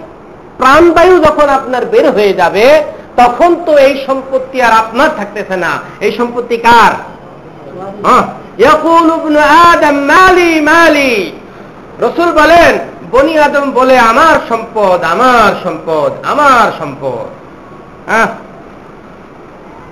প্রাণবায়ু 0.58 1.16
যখন 1.20 1.48
আপনার 1.50 1.86
বের 1.86 2.06
হয়ে 2.12 2.34
যাবে, 2.34 2.84
তখন 3.18 3.56
তো 3.66 3.78
এই 3.78 3.94
সম্পত্তি 4.08 4.58
আর 4.62 4.74
আপনার 4.74 5.10
থাকতেছে 5.18 5.56
না। 5.58 5.72
এই 6.00 6.12
সম্পত্তি 6.18 6.58
কার? 6.58 6.94
মালি। 10.70 11.16
রসুল 12.00 12.30
বলেন, 12.32 12.74
বনি 13.12 13.34
আদম 13.40 13.72
বলে, 13.72 13.96
আমার 14.12 14.36
সম্পদ 14.50 15.00
আমার 15.04 15.52
সম্পদ 15.64 16.12
আমার 16.24 16.68
সম্পদ। 16.80 17.28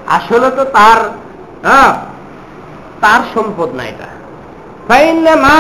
আসলে 0.08 0.50
তো 0.52 0.64
তার 0.78 1.00
তার 3.02 3.22
সম্পদ 3.34 3.70
না 3.76 3.84
এটা 3.84 4.10
ফাইন্না 4.88 5.34
মা 5.36 5.58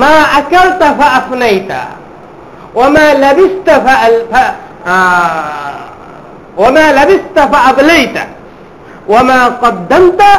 মা 0.00 0.14
আকালতা 0.38 0.88
ফা 0.98 1.06
আপনাইতা 1.16 1.80
ওমা 2.74 3.06
লাবিস্তা 3.24 3.74
ফা 3.84 3.94
ওমা 6.56 6.84
লাবিস্তা 6.98 7.42
ফা 7.52 7.58
আবলাইতা 7.70 8.24
ওমা 9.08 9.38
কদ্দান্তা 9.62 10.30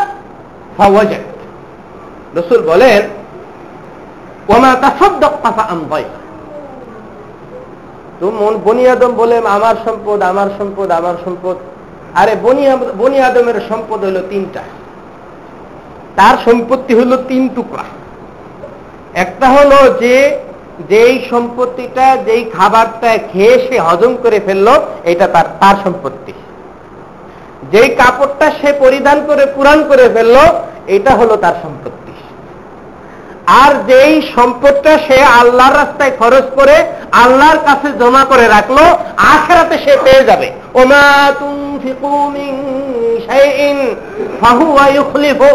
ফা 0.77 0.85
ওয়াজাত 0.85 1.27
রসুল 2.35 2.61
বলেন 2.61 3.01
ওমা 4.47 4.71
তাসাদ্দাক্তা 4.75 5.49
ফা 5.51 5.63
আমদাইতা 5.69 6.22
বনি 8.65 8.87
আদম 8.87 9.11
বলে, 9.15 9.37
আমার 9.37 9.75
সম্পদ 9.85 10.21
আমার 10.21 10.49
সম্পদ 10.57 10.91
আমার 10.91 11.15
সম্পদ। 11.25 11.55
আরে 12.13 12.35
বনি 12.97 13.19
আদমের 13.19 13.61
সম্পদ 13.69 14.03
হলো 14.03 14.21
তিনটা। 14.29 14.61
তার 16.15 16.37
সম্পত্তি 16.45 16.93
হলো 16.93 17.17
তিন 17.17 17.49
টুকরা। 17.55 17.83
একটা 19.13 19.49
হলো 19.49 19.93
যে, 19.99 20.39
যেই 20.89 21.25
সম্পত্তিটা, 21.29 22.17
যেই 22.25 22.43
খাবারটা 22.43 23.17
খেয়ে 23.33 23.67
সে 23.67 23.79
হজম 23.79 24.15
করে 24.23 24.39
ফেলল, 24.45 24.67
এটা 25.03 25.27
তার 25.27 25.45
তার 25.59 25.75
সম্পত্তি। 25.83 26.33
যেই 27.71 27.89
কাপড়টা 27.95 28.51
সে 28.61 28.73
পরিধান 28.79 29.23
করে, 29.27 29.45
পুরাণ 29.45 29.83
করে 29.87 30.09
ফেলল, 30.13 30.35
এটা 30.87 31.11
হলো 31.15 31.35
তার 31.35 31.53
সম্পত্তি। 31.63 32.12
আর 33.47 33.71
যেই 33.87 34.21
সম্পদটা 34.35 34.97
সে 35.07 35.23
আল্লাহর 35.23 35.77
রাস্তায় 35.77 36.11
খরচ 36.19 36.45
করে 36.55 36.85
আল্লাহর 37.11 37.57
কাছে 37.57 37.87
জমা 37.99 38.23
করে 38.25 38.47
রাখল, 38.47 38.77
আখেরাতে 39.17 39.77
সে 39.85 39.97
পেয়ে 40.03 40.23
যাবে। 40.23 40.51
ওমা 40.73 41.31
ফাহুয়া 44.41 44.87
ইউখলিফু। 44.87 45.49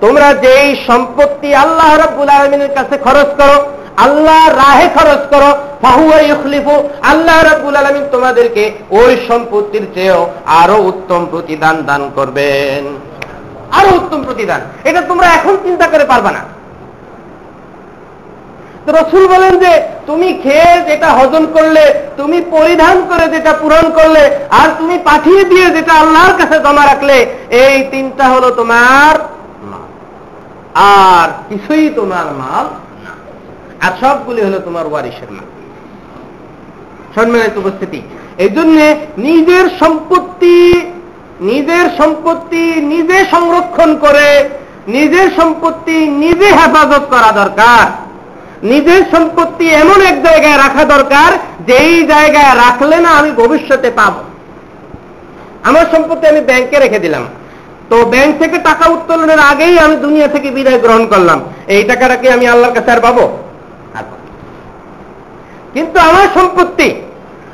তোমরা 0.00 0.34
যেই 0.34 0.76
সম্পত্তি 0.86 1.54
আল্লাহ 1.54 1.96
রব্বুল 1.96 2.28
আলমিনের 2.28 2.74
কাছে 2.74 2.98
খরচ 2.98 3.30
করো 3.40 3.70
আল্লাহ 3.96 4.48
রাহে 4.48 4.88
খরচ 4.94 5.22
করো 5.30 5.50
ফাহুয়াইখলিফু 5.82 6.88
আল্লাহ 7.02 7.42
রব্বুল 7.42 7.76
আলমিন 7.76 8.04
তোমাদেরকে 8.12 8.72
ওই 8.90 9.16
সম্পত্তির 9.28 9.86
চেয়েও 9.94 10.30
আরও 10.46 10.76
উত্তম 10.76 11.26
প্রতিদান 11.30 11.82
দান 11.82 12.10
করবেন। 12.14 12.84
আরও 13.72 13.90
উত্তম 13.94 14.22
প্রতিদান। 14.22 14.60
এটা 14.84 15.00
তোমরা 15.00 15.26
এখন 15.26 15.56
চিন্তা 15.62 15.86
করে 15.86 16.04
পারবা 16.04 16.30
না। 16.32 16.59
রসুল 18.86 19.28
বলেন 19.28 19.58
যে, 19.58 19.82
তুমি 20.06 20.32
খেয়ে 20.42 20.84
যেটা 20.88 21.08
হজম 21.08 21.46
করলে, 21.52 21.94
তুমি 22.16 22.40
পরিধান 22.40 22.96
করে 23.08 23.28
যেটা 23.28 23.52
পূরণ 23.52 23.90
করলে, 23.90 24.22
আর 24.50 24.68
তুমি 24.78 24.98
পাঠিয়ে 24.98 25.44
দিয়ে 25.44 25.70
যেটা 25.70 25.92
আল্লাহর 25.92 26.34
কাছে 26.38 26.60
জমা 26.60 26.86
রাখলে, 26.86 27.26
এই 27.50 27.84
তিনটা 27.90 28.24
হলো 28.28 28.50
তোমার 28.50 29.14
আর 30.74 31.28
কিছুই 31.48 31.90
তোমার 31.90 32.24
মাল 32.24 32.66
আর 33.80 33.92
সবগুলি 34.00 34.42
হলো 34.42 34.58
তোমার 34.58 34.86
ওয়ারিসের 34.86 35.30
মাল। 35.30 35.44
সম্মানিত 37.14 37.56
উপস্থিতি। 37.58 38.00
এই 38.38 38.48
জন্যে 38.48 38.96
নিজের 39.18 39.70
সম্পত্তি 39.80 40.82
নিজের 41.40 41.90
সম্পত্তি 41.98 42.80
নিজে 42.80 43.24
সংরক্ষণ 43.30 43.96
করে, 43.96 44.48
নিজের 44.88 45.30
সম্পত্তি 45.36 46.06
নিজে 46.06 46.46
হেফাজত 46.46 47.04
করা 47.10 47.32
দরকার। 47.32 48.09
নিজের 48.62 49.02
সম্পত্তি 49.10 49.68
এমন 49.68 50.00
এক 50.00 50.22
জায়গায় 50.22 50.56
রাখা 50.56 50.84
দরকার, 50.84 51.32
যেই 51.66 52.06
জায়গায় 52.06 52.54
রাখলে 52.54 53.00
না 53.00 53.08
আমি 53.08 53.30
ভবিষ্যতে 53.30 53.90
পাব। 53.90 54.12
আমার 55.62 55.86
সম্পত্তি 55.92 56.26
আমি 56.26 56.40
ব্যাংকে 56.40 56.78
রেখে 56.78 56.98
দিলাম। 56.98 57.26
তো 57.90 58.04
ব্যাংক 58.04 58.38
থেকে 58.38 58.58
টাকা 58.58 58.88
উত্তোলনের 58.88 59.38
আগেই 59.38 59.78
আমি 59.78 59.96
দুনিয়া 59.96 60.28
থেকে 60.28 60.50
বিদায় 60.50 60.78
গ্রহণ 60.78 61.06
করলাম। 61.06 61.40
এই 61.66 61.84
টাকাটাকে 61.84 62.32
আমি 62.32 62.46
আল্লাহর 62.46 62.74
কাছে 62.74 62.90
আর 62.90 63.00
পাবো? 63.00 63.38
কিন্তু 65.74 66.00
আমার 66.00 66.26
সম্পত্তি, 66.34 66.94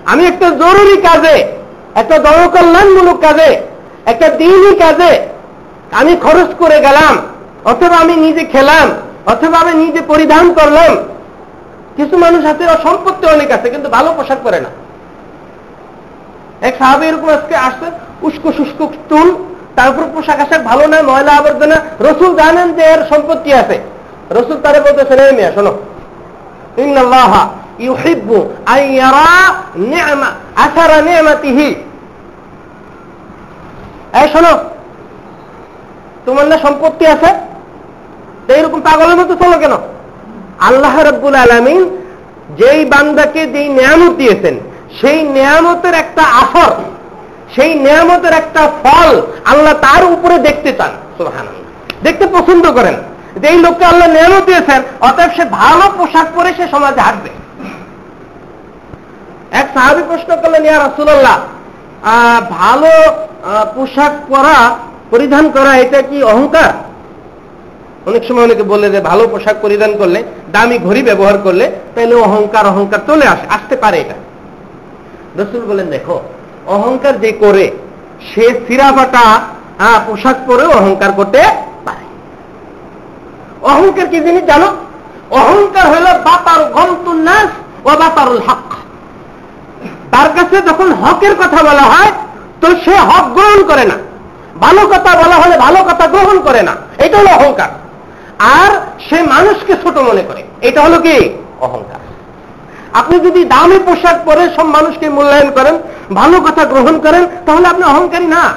আমি 0.05 0.27
একটা 0.27 0.51
জরুরি 0.51 1.01
কাজে, 1.01 1.47
একটা 1.95 2.19
জনকল্যাণমূলক 2.19 3.21
কাজে, 3.21 3.61
একটা 4.07 4.29
দিনই 4.29 4.79
কাজে, 4.79 5.21
আমি 5.93 6.17
খরচ 6.17 6.55
করে 6.59 6.81
গেলাম, 6.81 7.17
অথবা 7.65 7.97
আমি 7.97 8.17
নিজে 8.17 8.45
খেলাম 8.45 8.89
অথবা 9.33 9.57
আমি 9.65 9.75
নিজে 9.85 10.01
পরিধান 10.13 10.47
করলাম 10.59 10.93
কিছু 11.97 12.15
মানুষ 12.25 12.43
আছে 12.53 12.65
সম্পত্তি 12.87 13.25
অনেক 13.37 13.49
আছে, 13.57 13.69
কিন্তু 13.75 13.89
ভালো 13.97 14.11
পোশাক 14.19 14.41
করে 14.47 14.59
না। 14.65 14.71
এক 16.69 16.75
সাহাবে 16.81 17.05
এরকম 17.09 17.29
আজকে 17.39 17.55
আসছে, 17.67 17.87
উস্কো 18.27 18.51
শুষ্ক 18.59 18.81
চুল 19.11 19.29
তারপর 19.79 20.05
পোশাক 20.15 20.39
আশাক 20.45 20.61
ভালো 20.71 20.85
না, 20.93 20.99
ময়লা 21.09 21.33
আবর্জনা। 21.41 21.79
রসুল 22.09 22.31
জানেন 22.41 22.69
যে 22.77 22.83
এর 22.93 23.01
সম্পত্তি 23.13 23.51
আছে। 23.61 23.77
রসুল 24.39 24.57
তারে 24.65 24.79
বলতেছে 24.87 25.15
রে 25.17 25.25
মিয়া, 25.39 25.51
শোনো। 25.57 25.73
ইন্নাল্লাহা 26.85 27.43
ইউহিব্বু 27.87 28.39
আন 28.75 28.81
ইয়ারা 28.97 29.37
নি'মা, 29.93 30.29
আসারা 30.65 30.99
নি'মাতিহি। 31.09 31.69
এই 34.21 34.27
শোনো, 34.35 34.53
তোমার 36.27 36.47
না 36.51 36.57
সম্পত্তি 36.67 37.05
আছে? 37.15 37.31
তো 38.47 38.51
এরকম 38.59 38.81
পাগলের 38.89 39.17
মতো 39.21 39.35
চলো 39.43 39.57
কেন? 39.63 39.75
আল্লাহ 40.69 40.95
রব্বুল 41.11 41.37
আলমিন 41.45 41.83
যেই 42.61 42.81
বান্দাকে 42.93 43.43
যেই 43.55 43.69
নিয়ামত 43.79 44.13
দিয়েছেন, 44.21 44.55
সেই 44.99 45.19
নিয়ামতের 45.37 45.95
একটা 46.03 46.25
আসর, 46.43 46.73
সেই 47.55 47.73
নিয়ামতের 47.85 48.35
একটা 48.41 48.63
ফল 48.83 49.11
আল্লাহ 49.51 49.75
তার 49.87 50.03
উপরে 50.15 50.37
দেখতে 50.47 50.71
চান। 50.79 50.93
সুহান 51.19 51.47
দেখতে 52.05 52.25
পছন্দ 52.37 52.65
করেন। 52.79 52.97
যে 53.41 53.47
এই 53.53 53.59
লোককে 53.65 53.85
আল্লাহ 53.93 54.09
নিয়ামত 54.17 54.43
দিয়েছেন, 54.49 54.81
অতএব 55.09 55.31
সে 55.37 55.45
ভালো 55.61 55.85
পোশাক 55.99 56.27
পরে 56.37 56.51
সে 56.59 56.65
সমাজে 56.75 57.01
হাঁটবে। 57.07 57.31
এক 59.61 59.67
সাহাবি 59.75 60.03
প্রশ্ন 60.11 60.31
করলেন, 60.43 60.63
ইয়া 60.69 60.79
রাসুল্লাহ 60.87 61.37
ভালো 62.59 62.93
পোশাক 63.77 64.13
পরা, 64.31 64.59
পরিধান 65.13 65.45
করা, 65.57 65.73
এটা 65.85 66.01
কি 66.11 66.19
অহংকার? 66.33 66.73
অনেক 68.07 68.23
সময় 68.29 68.45
অনেকে 68.45 68.63
বলে 68.63 68.91
যে 68.91 69.01
ভালো 69.01 69.29
পোশাক 69.29 69.57
পরিধান 69.63 69.97
করলে, 69.97 70.25
দামি 70.53 70.79
ঘড়ি 70.79 71.03
ব্যবহার 71.03 71.39
করলে 71.39 71.71
তাহলে 71.95 72.15
অহংকার 72.15 72.67
অহংকার 72.67 73.01
চলে 73.07 73.27
আসে, 73.27 73.47
আসতে 73.49 73.77
পারে 73.77 74.01
এটা। 74.01 74.15
রসুল 75.39 75.63
বলেন, 75.65 75.87
দেখো, 75.87 76.21
অহংকার 76.67 77.21
যে 77.21 77.33
করে, 77.33 77.71
সে 78.29 78.61
সিরাফাটা 78.69 79.25
পোশাক 80.07 80.37
পরেও 80.47 80.71
অহংকার 80.71 81.13
করতে 81.13 81.41
পারে। 81.85 82.07
অহংকার 83.63 84.07
কি 84.07 84.19
জিনিস 84.21 84.45
জানো? 84.45 84.69
অহংকার 85.31 85.87
হলো 85.87 86.11
বাপার 86.25 86.61
গন্তুন্নাস 86.73 87.49
ও 87.85 87.91
বাপারুল 88.01 88.41
হক। 88.47 88.69
তার 90.11 90.29
কাছে 90.37 90.57
যখন 90.63 90.93
হকের 90.93 91.35
কথা 91.35 91.61
বলা 91.63 91.83
হয়, 91.83 92.13
তো 92.61 92.67
সে 92.85 92.95
হক 92.99 93.25
গ্রহণ 93.37 93.61
করে 93.69 93.85
না। 93.85 93.97
ভালো 94.61 94.83
কথা 94.87 95.13
বলা 95.23 95.37
হলে 95.37 95.57
ভালো 95.57 95.81
কথা 95.85 96.07
গ্রহণ 96.07 96.37
করে 96.41 96.63
না। 96.63 96.75
এটা 96.99 97.19
হলো 97.19 97.31
অহংকার। 97.31 97.86
আর 98.39 98.81
সে 99.09 99.23
মানুষকে 99.23 99.75
ছোট 99.83 99.99
মনে 99.99 100.23
করে। 100.23 100.43
এটা 100.61 100.81
হলো 100.83 100.99
কি? 100.99 101.31
অহংকার। 101.61 102.01
আপনি 102.93 103.21
যদি 103.21 103.45
দামি 103.45 103.79
পোশাক 103.79 104.21
পরে 104.25 104.49
সব 104.57 104.67
মানুষকে 104.67 105.09
মূল্যায়ন 105.09 105.51
করেন, 105.51 105.79
ভালো 106.15 106.41
কথা 106.41 106.65
গ্রহণ 106.65 107.01
করেন, 107.01 107.27
তাহলে 107.47 107.69
আপনি 107.69 107.85
অহংকারী 107.85 108.27
না। 108.27 108.53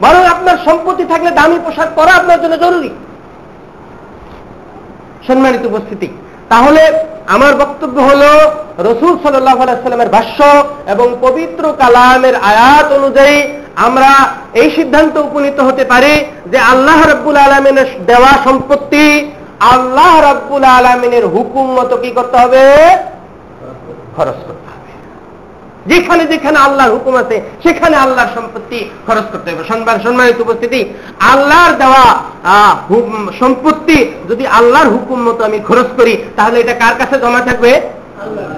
বরং 0.00 0.26
আপনার 0.26 0.56
সম্পত্তি 0.64 1.04
থাকলে 1.04 1.30
দামি 1.30 1.58
পোশাক 1.64 1.88
পরা 1.94 2.12
আপনার 2.12 2.42
জন্য 2.42 2.58
জরুরি। 2.58 2.90
সম্মানিত 5.26 5.66
উপস্থিতি, 5.66 6.08
তাহলে 6.48 6.92
আমার 7.26 7.54
বক্তব্য 7.54 8.00
হল 8.00 8.22
রসুল 8.78 9.18
সাল্লাহ 9.22 9.64
সাল্লামের 9.64 10.08
ভাষ্য 10.08 10.64
এবং 10.86 11.16
পবিত্র 11.20 11.72
কালামের 11.78 12.36
আয়াত 12.36 12.92
অনুযায়ী 12.92 13.52
আমরা 13.86 14.10
এই 14.62 14.68
সিদ্ধান্ত 14.76 15.14
উপনীত 15.28 15.58
হতে 15.60 15.84
পারি 15.84 16.12
যে 16.52 16.58
আল্লাহ 16.72 16.98
রব্বুল 17.12 17.36
আলমিনের 17.36 17.88
দেওয়া 18.10 18.32
সম্পত্তি 18.44 19.04
আল্লাহ 19.74 20.12
রব্বুল 20.30 20.64
আলমিনের 20.64 21.24
হুকুম 21.34 21.66
মতো 21.78 21.96
কি 22.02 22.10
করতে 22.10 22.36
হবে? 22.42 22.64
খরচ 24.16 24.38
করতে 24.48 24.68
হবে। 24.72 24.90
যেখানে 25.86 26.22
যেখানে 26.32 26.58
আল্লাহর 26.58 26.92
হুকুম 26.94 27.14
আছে, 27.22 27.36
সেখানে 27.62 27.96
আল্লাহর 27.96 28.34
সম্পত্তি 28.34 28.78
খরচ 29.06 29.26
করতে 29.32 29.48
হবে। 29.50 29.64
সম্মান 29.70 29.96
সম্মানিত 30.04 30.38
উপস্থিতি, 30.40 30.80
আল্লাহর 31.32 31.72
দেওয়া 31.82 32.04
সম্পত্তি 33.40 33.98
যদি 34.28 34.44
আল্লাহর 34.46 34.88
হুকুম 34.94 35.18
মতো 35.28 35.44
আমি 35.44 35.58
খরচ 35.68 35.88
করি, 35.98 36.14
তাহলে 36.36 36.56
এটা 36.60 36.74
কার 36.82 36.94
কাছে 37.00 37.16
জমা 37.22 37.40
থাকবে? 37.40 37.72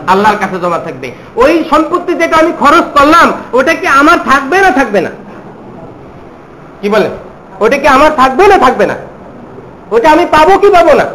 আল্লাহর 0.07 0.39
কাছে 0.39 0.57
জমা 0.59 0.79
থাকবে। 0.79 1.09
ওই 1.37 1.65
সম্পত্তি 1.71 2.15
যেটা 2.15 2.37
আমি 2.37 2.53
খরচ 2.61 2.87
করলাম, 2.99 3.33
ওটা 3.53 3.75
কি 3.75 3.87
আমার 3.87 4.19
থাকবে 4.31 4.61
না 4.61 4.71
থাকবে 4.71 5.01
না? 5.01 5.11
কি 6.81 6.89
বলে? 6.89 7.09
ওটা 7.61 7.77
কি 7.79 7.89
আমার 7.89 8.11
থাকবে 8.17 8.45
না 8.49 8.59
থাকবে 8.59 8.87
না? 8.87 8.97
ওটা 9.91 10.11
আমি 10.11 10.25
পাবো 10.27 10.59
কি 10.59 10.69
পাবো 10.71 10.93
না? 10.95 11.07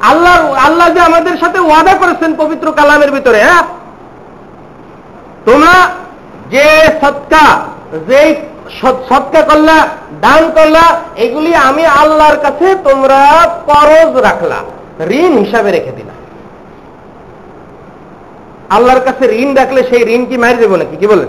আল্লাহ 0.00 0.54
আল্লাহ 0.66 0.86
যে 0.94 1.00
আমাদের 1.00 1.38
সাথে 1.38 1.58
ওয়াদা 1.60 1.94
করেছেন 1.94 2.30
পবিত্র 2.36 2.72
কালামের 2.72 3.10
ভিতরে 3.10 3.40
হ্যাঁ? 3.42 3.62
তোমরা 5.44 5.74
যে 6.50 6.66
সৎকা 7.00 7.44
যে 8.08 8.20
সৎকা 8.80 9.42
করলা, 9.42 9.76
দান 10.20 10.50
করলা, 10.50 10.84
এগুলি 11.16 11.54
আমি 11.54 11.84
আল্লাহর 11.86 12.36
কাছে 12.36 12.66
তোমরা 12.74 13.20
করজ 13.66 14.12
রাখলা, 14.16 14.58
ঋণ 15.10 15.32
হিসাবে 15.44 15.70
রেখে 15.70 15.92
দিলা। 15.92 16.14
আল্লাহর 18.70 19.00
কাছে 19.00 19.24
ঋণ 19.36 19.54
রাখলে 19.54 19.84
সেই 19.90 20.02
ঋণ 20.14 20.24
কি 20.24 20.36
মারি 20.36 20.54
দেবো 20.54 20.76
নাকি? 20.76 20.96
কি 20.96 21.06
বলে? 21.06 21.26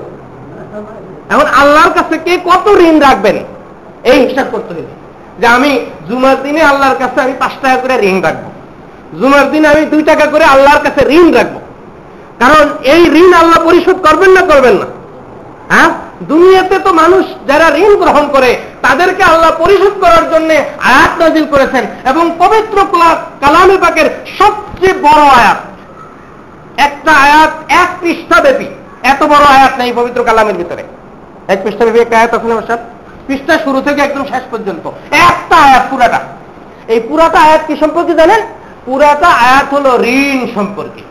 এখন 1.29 1.45
আল্লাহর 1.45 1.91
কাছে 1.93 2.17
কে 2.17 2.37
কত 2.45 2.77
ঋণ 2.79 2.99
রাখবেন? 2.99 3.37
এই 4.03 4.27
হিসাব 4.27 4.45
করতে 4.51 4.73
হবে। 4.73 4.83
যে 5.39 5.47
আমি 5.47 5.85
জুমার 6.09 6.43
দিনে 6.43 6.61
আল্লাহর 6.61 6.95
কাছে 6.99 7.21
আমি 7.21 7.33
পাঁচ 7.39 7.51
টাকা 7.61 7.77
করে 7.81 8.07
ঋণ 8.07 8.21
রাখব। 8.21 8.45
জুমার 9.19 9.51
দিনে 9.51 9.67
আমি 9.67 9.85
দুই 9.85 10.03
টাকা 10.03 10.25
করে 10.25 10.43
আল্লাহর 10.43 10.79
কাছে 10.83 11.09
ঋণ 11.09 11.31
রাখব। 11.33 11.59
কারণ 12.39 12.69
এই 12.83 13.03
ঋণ 13.05 13.33
আল্লাহ 13.33 13.65
পরিশোধ 13.65 13.97
করবেন 14.07 14.29
না 14.29 14.41
করবেন 14.41 14.73
না? 14.73 14.85
হ্যাঁ? 15.69 15.89
দুনিয়াতে 16.21 16.79
তো 16.79 16.93
মানুষ 16.93 17.25
যারা 17.47 17.71
ঋণ 17.75 17.95
গ্রহণ 17.95 18.27
করে, 18.27 18.57
তাদেরকে 18.81 19.23
আল্লাহ 19.23 19.51
পরিশোধ 19.57 19.93
করার 20.01 20.29
জন্য 20.31 20.53
আয়াত 20.79 21.21
নাজিল 21.21 21.45
করেছেন 21.45 21.83
এবং 22.09 22.31
পবিত্র 22.39 22.77
কালামে 23.41 23.77
পাকের 23.77 24.09
সবচেয়ে 24.37 24.93
বড় 24.93 25.21
আয়াত। 25.21 25.57
একটা 26.87 27.11
আয়াত 27.25 27.53
এক 27.83 27.89
পৃষ্ঠা 28.01 28.41
ব্যাপী 28.41 28.67
এত 29.03 29.23
বড় 29.23 29.45
আয়াত 29.55 29.73
নেই 29.79 29.91
পবিত্র 29.93 30.23
কালামের 30.23 30.57
ভিতরে। 30.57 30.83
এক 31.47 31.59
পৃষ্ঠা 31.63 31.83
ব্যাপী 31.85 31.99
একটা 31.99 32.17
আয়াত 32.19 32.33
আছে 32.33 32.47
না 32.47 32.61
স্যার 32.61 32.81
পৃষ্ঠা 33.27 33.55
শুরু 33.63 33.81
থেকে 33.81 34.01
একদম 34.01 34.23
শেষ 34.25 34.43
পর্যন্ত। 34.51 34.85
একটা 35.29 35.55
আয়াত 35.55 35.83
পুরাটা। 35.91 36.19
এই 36.87 36.99
পুরাটা 36.99 37.39
আয়াত 37.39 37.61
কি 37.67 37.75
সম্পর্কে 37.75 38.13
জানেন? 38.13 38.41
পুরাটা 38.85 39.27
আয়াত 39.27 39.67
হলো 39.73 40.03
ঋণ 40.03 40.39
সম্পর্কে। 40.55 41.03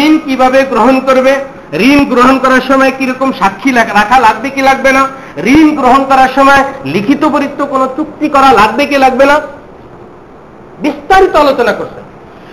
ঋণ 0.00 0.18
কীভাবে 0.24 0.62
গ্রহণ 0.62 1.00
করবে? 1.00 1.32
ঋণ 1.72 2.04
গ্রহণ 2.04 2.38
করার 2.38 2.60
সময় 2.68 2.92
কীরকম 2.98 3.32
সাক্ষী 3.32 3.70
রাখা 3.72 4.20
লাগবে 4.20 4.50
কি 4.50 4.62
লাগবে 4.62 4.90
না? 4.92 5.02
ঋণ 5.54 5.76
গ্রহণ 5.76 6.04
করার 6.04 6.28
সময় 6.34 6.62
লিখিত 6.84 7.22
পরিত্য 7.24 7.66
কোন 7.66 7.82
চুক্তি 7.96 8.28
করা 8.28 8.52
লাগবে 8.52 8.86
কি 8.86 8.96
লাগবে 8.98 9.24
না? 9.26 9.36
বিস্তারিত 10.78 11.34
আলোচনা 11.36 11.72
করছে। 11.72 12.05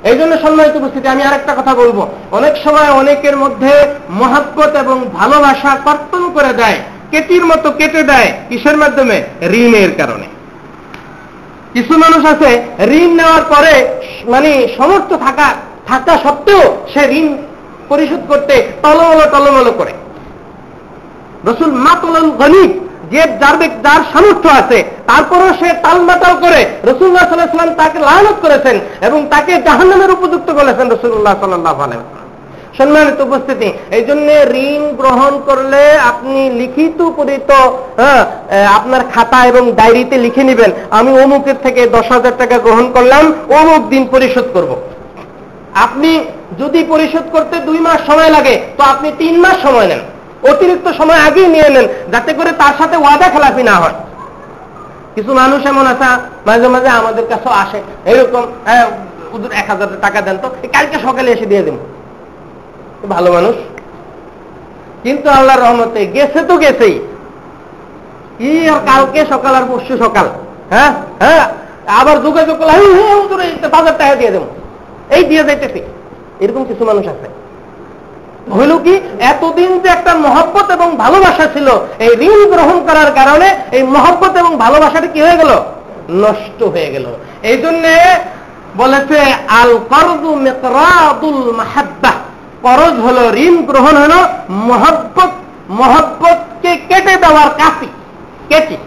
এই 0.10 0.18
জন্য 0.18 0.34
সম্মানিত 0.42 0.76
উপস্থিতি, 0.76 1.08
আমি 1.08 1.24
আরেকটা 1.24 1.54
কথা 1.56 1.74
বলব। 1.76 1.98
অনেক 2.32 2.54
সময় 2.64 2.90
অনেকের 3.02 3.36
মধ্যে 3.38 3.72
মহাব্বত 4.10 4.72
এবং 4.76 4.98
ভালোবাসা 5.14 5.72
কর্তন 5.86 6.24
করে 6.34 6.54
দেয়, 6.54 6.78
কেটির 7.12 7.46
মতো 7.46 7.72
কেটে 7.72 8.04
দেয় 8.04 8.30
কিসের 8.50 8.78
মাধ্যমে? 8.78 9.18
ঋণের 9.44 9.92
কারণে। 9.98 10.28
কিছু 11.74 11.94
মানুষ 11.98 12.22
আছে, 12.26 12.50
ঋণ 13.00 13.10
নেওয়ার 13.16 13.44
পরে 13.44 13.74
মানে 14.28 14.68
সমস্ত 14.78 15.12
থাকা 15.14 15.48
থাকা 15.88 16.14
সত্ত্বেও 16.24 16.64
সে 16.94 17.02
ঋণ 17.20 17.28
পরিশোধ 17.90 18.22
করতে 18.28 18.56
টলমলো 18.84 19.26
টলমলো 19.32 19.72
করে। 19.72 19.94
রসুল 21.50 21.72
মা 21.72 21.80
মাতল 21.84 22.30
গণিত 22.42 22.72
যে 23.14 23.22
যার 23.42 23.56
যার 23.86 24.02
সামর্থ্য 24.12 24.50
আছে, 24.62 24.78
তারপরও 25.10 25.50
সে 25.60 25.70
তালমাতাল 25.86 26.34
করে 26.44 26.62
রসুল্লাহ 26.90 27.26
সাল্লাহাম 27.28 27.74
তাকে 27.82 27.98
লালত 28.10 28.38
করেছেন 28.44 28.76
এবং 29.08 29.20
তাকে 29.34 29.54
জাহান্নামের 29.68 30.16
উপযুক্ত 30.18 30.48
বলেছেন 30.60 30.86
রসুল্লাহ 30.90 31.36
সাল্লাহ 31.42 31.74
সম্মানিত 32.80 33.20
উপস্থিতি 33.28 33.68
এই 33.98 34.04
জন্য 34.10 34.28
ঋণ 34.70 34.84
গ্রহণ 35.02 35.34
করলে 35.48 35.82
আপনি 36.12 36.42
লিখিত 36.60 37.00
পরিত 37.18 37.50
আপনার 38.78 39.02
খাতা 39.14 39.40
এবং 39.52 39.64
ডায়েরিতে 39.80 40.16
লিখে 40.26 40.44
নেবেন, 40.50 40.72
আমি 40.98 41.12
অমুকের 41.24 41.58
থেকে 41.66 41.82
দশ 41.96 42.08
হাজার 42.16 42.36
টাকা 42.42 42.58
গ্রহণ 42.66 42.86
করলাম, 42.96 43.24
অমুক 43.60 43.82
দিন 43.94 44.04
পরিশোধ 44.14 44.48
করব। 44.56 44.72
আপনি 45.86 46.12
যদি 46.62 46.80
পরিশোধ 46.94 47.26
করতে 47.36 47.56
দুই 47.68 47.80
মাস 47.86 48.00
সময় 48.10 48.32
লাগে, 48.36 48.56
তো 48.78 48.82
আপনি 48.94 49.10
তিন 49.22 49.36
মাস 49.44 49.58
সময় 49.66 49.88
নেন 49.92 50.02
অতিরিক্ত 50.52 50.88
সময় 51.00 51.20
আগেই 51.28 51.48
নিয়ে 51.54 51.70
নেন, 51.76 51.88
যাতে 52.14 52.32
করে 52.38 52.52
তার 52.62 52.74
সাথে 52.80 52.96
ওয়াদা 53.04 53.28
খেলাপি 53.34 53.64
না 53.70 53.76
হয়। 53.82 53.96
কিছু 55.16 55.32
মানুষ 55.42 55.60
এমন 55.72 55.86
আছে, 55.94 56.08
মাঝে 56.48 56.68
মাঝে 56.74 56.90
আমাদের 57.00 57.26
কাছেও 57.32 57.54
আসে 57.64 57.80
এরকম 58.12 58.44
হ্যাঁ 58.68 58.86
এক 59.60 59.68
হাজার 59.72 59.90
টাকা 60.06 60.20
দেন 60.26 60.36
তো 60.44 60.48
কালকে 60.74 60.98
সকালে 61.08 61.30
এসে 61.36 61.46
দিয়ে 61.52 61.64
দেব। 61.68 61.78
ভালো 63.16 63.30
মানুষ। 63.38 63.56
কিন্তু 65.04 65.28
আল্লাহ 65.38 65.56
রহমতে 65.58 66.00
গেছে 66.16 66.40
তো 66.50 66.54
গেছেই। 66.64 66.96
কি 68.38 68.52
আর 68.74 68.80
কালকে 68.90 69.20
সকাল 69.34 69.54
আর 69.60 69.66
পরশু 69.70 69.94
সকাল 70.06 70.26
হ্যাঁ 70.74 70.92
হ্যাঁ 71.22 71.44
আবার 72.00 72.18
যোগাযোগ 72.26 72.56
করলে 72.60 73.68
বাজার 73.76 73.96
টাকা 74.02 74.16
দিয়ে 74.20 74.32
দেবো। 74.36 74.48
এই 75.16 75.24
দিয়ে 75.30 75.44
যাইতেছি। 75.48 75.82
এরকম 76.44 76.64
কিছু 76.70 76.84
মানুষ 76.90 77.06
আছে। 77.14 77.28
হইল 78.56 78.74
কি? 78.86 78.94
এতদিন 79.32 79.72
যে 79.84 79.90
একটা 79.98 80.14
মহব্বত 80.26 80.68
এবং 80.78 80.90
ভালোবাসা 81.04 81.46
ছিল, 81.54 81.68
এই 82.06 82.12
ঋণ 82.30 82.40
গ্রহণ 82.54 82.78
করার 82.88 83.10
কারণে 83.20 83.48
এই 83.78 83.84
মহব্বত 83.96 84.34
এবং 84.42 84.52
ভালোবাসাটা 84.64 85.08
কি 85.14 85.20
হয়ে 85.26 85.40
গেল? 85.42 85.52
নষ্ট 86.24 86.60
হয়ে 86.74 86.90
গেল। 86.94 87.06
এই 87.50 87.58
জন্য 87.64 87.84
বলেছে 88.82 89.20
আল 89.62 89.72
করদু 89.92 90.32
মেকরাদুল 90.46 91.42
মাহাব্বা। 91.60 92.12
করজ 92.66 92.96
হলো 93.06 93.24
ঋণ 93.46 93.56
গ্রহণ 93.70 93.96
হলো 94.04 94.20
মহব্বত। 94.70 95.32
মহব্বতকে 95.80 96.72
কেটে 96.90 97.16
দেওয়ার 97.24 97.50
কাশি 97.60 97.90
কেচি। 98.50 98.78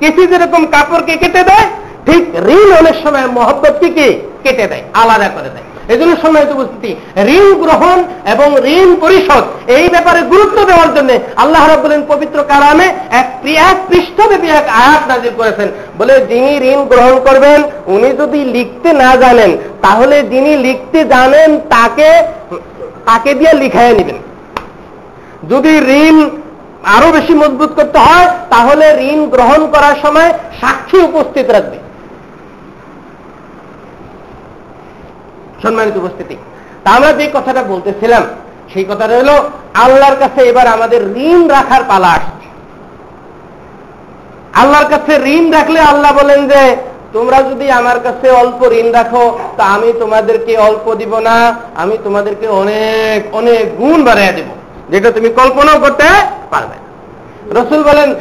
কেচি 0.00 0.22
যেরকম 0.30 0.62
কাপড়কে 0.74 1.14
কেটে 1.22 1.42
দেয়, 1.50 1.66
ঠিক 2.06 2.24
ঋণ 2.56 2.68
অনেক 2.80 2.96
সময় 3.04 3.26
মহব্বতকে 3.38 4.06
কেটে 4.44 4.66
দেয়, 4.70 4.84
আলাদা 5.00 5.28
করে 5.36 5.50
দেয়। 5.54 5.66
এই 5.92 5.98
জন্য 6.00 6.12
সম্মানিত 6.22 6.50
উপস্থিতি, 6.56 6.90
ঋণ 7.36 7.46
গ্রহণ 7.62 7.98
এবং 8.34 8.48
ঋণ 8.78 8.88
পরিশোধ, 9.04 9.44
এই 9.76 9.86
ব্যাপারে 9.94 10.20
গুরুত্ব 10.32 10.58
দেওয়ার 10.64 10.90
জন্য 10.96 11.10
আল্লাহ 11.36 11.62
রাবুলেন 11.68 12.02
পবিত্র 12.12 12.38
কারামে 12.52 12.86
এক 13.20 13.28
এক 13.70 13.76
পৃষ্ঠব্যাপী 13.90 14.48
এক 14.48 14.66
আয়াত 14.82 15.02
নাজির 15.08 15.32
করেছেন। 15.36 15.68
বলে, 15.98 16.14
যিনি 16.20 16.52
ঋণ 16.72 16.80
গ্রহণ 16.84 17.16
করবেন, 17.26 17.58
উনি 17.86 18.08
যদি 18.20 18.40
লিখতে 18.56 18.92
না 18.92 19.10
জানেন, 19.16 19.50
তাহলে 19.82 20.16
যিনি 20.22 20.56
লিখতে 20.56 21.04
জানেন, 21.04 21.48
তাকে 21.74 22.08
তাকে 23.08 23.30
দিয়ে 23.34 23.52
লিখাই 23.52 23.94
নেবেন। 23.94 24.18
যদি 25.50 25.72
ঋণ 26.04 26.16
আরও 26.96 27.08
বেশি 27.12 27.34
মজবুত 27.34 27.70
করতে 27.78 27.98
হয়, 27.98 28.28
তাহলে 28.50 28.86
ঋণ 29.12 29.20
গ্রহণ 29.34 29.60
করার 29.66 29.96
সময় 30.02 30.30
সাক্ষী 30.60 30.98
উপস্থিত 31.08 31.46
রাখবে। 31.50 31.76
সম্মানিত 35.62 35.96
উপস্থিতি। 35.96 36.36
তা 36.84 36.88
আমরা 36.96 37.12
যে 37.12 37.26
কথাটা 37.36 37.62
বলতেছিলাম, 37.62 38.22
সেই 38.72 38.84
কথাটা 38.90 39.14
হলো, 39.20 39.36
আল্লাহর 39.84 40.16
কাছে 40.22 40.40
এবার 40.50 40.66
আমাদের 40.66 41.00
ঋণ 41.30 41.40
রাখার 41.48 41.82
পালা 41.90 42.10
আসছে। 42.16 42.46
আল্লাহর 44.60 44.88
কাছে 44.92 45.12
ঋণ 45.36 45.44
রাখলে 45.52 45.80
আল্লাহ 45.80 46.10
বলেন 46.20 46.40
যে, 46.48 46.62
তোমরা 47.12 47.38
যদি 47.42 47.66
আমার 47.70 47.98
কাছে 48.06 48.26
অল্প 48.42 48.60
ঋণ 48.80 48.88
রাখো, 48.92 49.24
তা 49.56 49.64
আমি 49.64 49.88
তোমাদেরকে 50.02 50.52
অল্প 50.68 50.86
দিব 50.94 51.12
না, 51.28 51.36
আমি 51.82 51.96
তোমাদেরকে 52.04 52.46
অনেক 52.60 53.20
অনেক 53.32 53.64
গুণ 53.76 53.98
বাড়াইয়া 54.04 54.32
দেব, 54.32 54.48
যেটা 54.92 55.08
তুমি 55.10 55.28
কল্পনাও 55.38 55.78
করতে 55.84 56.06
পারবে 56.50 56.76
রসুল 57.54 57.82
বলেন 57.82 58.14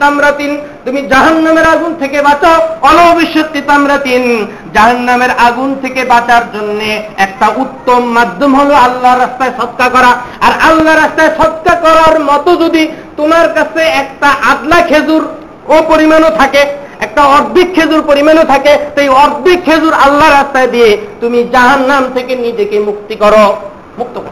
তামরাতিন। 0.00 0.58
তুমি 0.84 1.00
জাহান 1.02 1.38
নামের 1.46 1.66
আগুন 1.66 1.94
থেকে 1.94 2.22
বাঁচো 2.22 2.52
অলবিশ্বত্তি 2.90 3.60
তামরাতিন। 3.60 4.46
জাহান 4.74 4.98
নামের 4.98 5.30
আগুন 5.30 5.74
থেকে 5.82 6.04
বাঁচার 6.04 6.42
জন্য 6.52 6.80
একটা 7.16 7.46
উত্তম 7.56 8.00
মাধ্যম 8.04 8.54
হলো 8.60 8.74
আল্লাহর 8.74 9.20
রাস্তায় 9.20 9.52
সৎকা 9.58 9.88
করা। 9.88 10.10
আর 10.40 10.52
আল্লাহ 10.68 10.94
রাস্তায় 10.94 11.30
সৎকা 11.38 11.74
করার 11.74 12.20
মতো 12.20 12.56
যদি 12.56 12.88
তোমার 13.16 13.52
কাছে 13.54 13.82
একটা 13.82 14.28
আদলা 14.52 14.80
খেজুর 14.82 15.28
ও 15.68 15.82
পরিমাণও 15.88 16.30
থাকে, 16.30 16.62
একটা 17.00 17.22
অর্ধেক 17.22 17.74
খেজুর 17.74 18.02
পরিমাণও 18.02 18.44
থাকে, 18.44 18.78
সেই 18.94 19.08
অর্ধেক 19.08 19.64
খেজুর 19.64 19.92
আল্লাহ 19.92 20.30
রাস্তায় 20.30 20.68
দিয়ে 20.68 20.98
তুমি 21.20 21.48
জাহান 21.52 21.80
নাম 21.82 22.04
থেকে 22.14 22.36
নিজেকে 22.36 22.78
মুক্তি 22.78 23.14
করো, 23.14 23.56
মুক্ত 23.98 24.14
করো। 24.18 24.26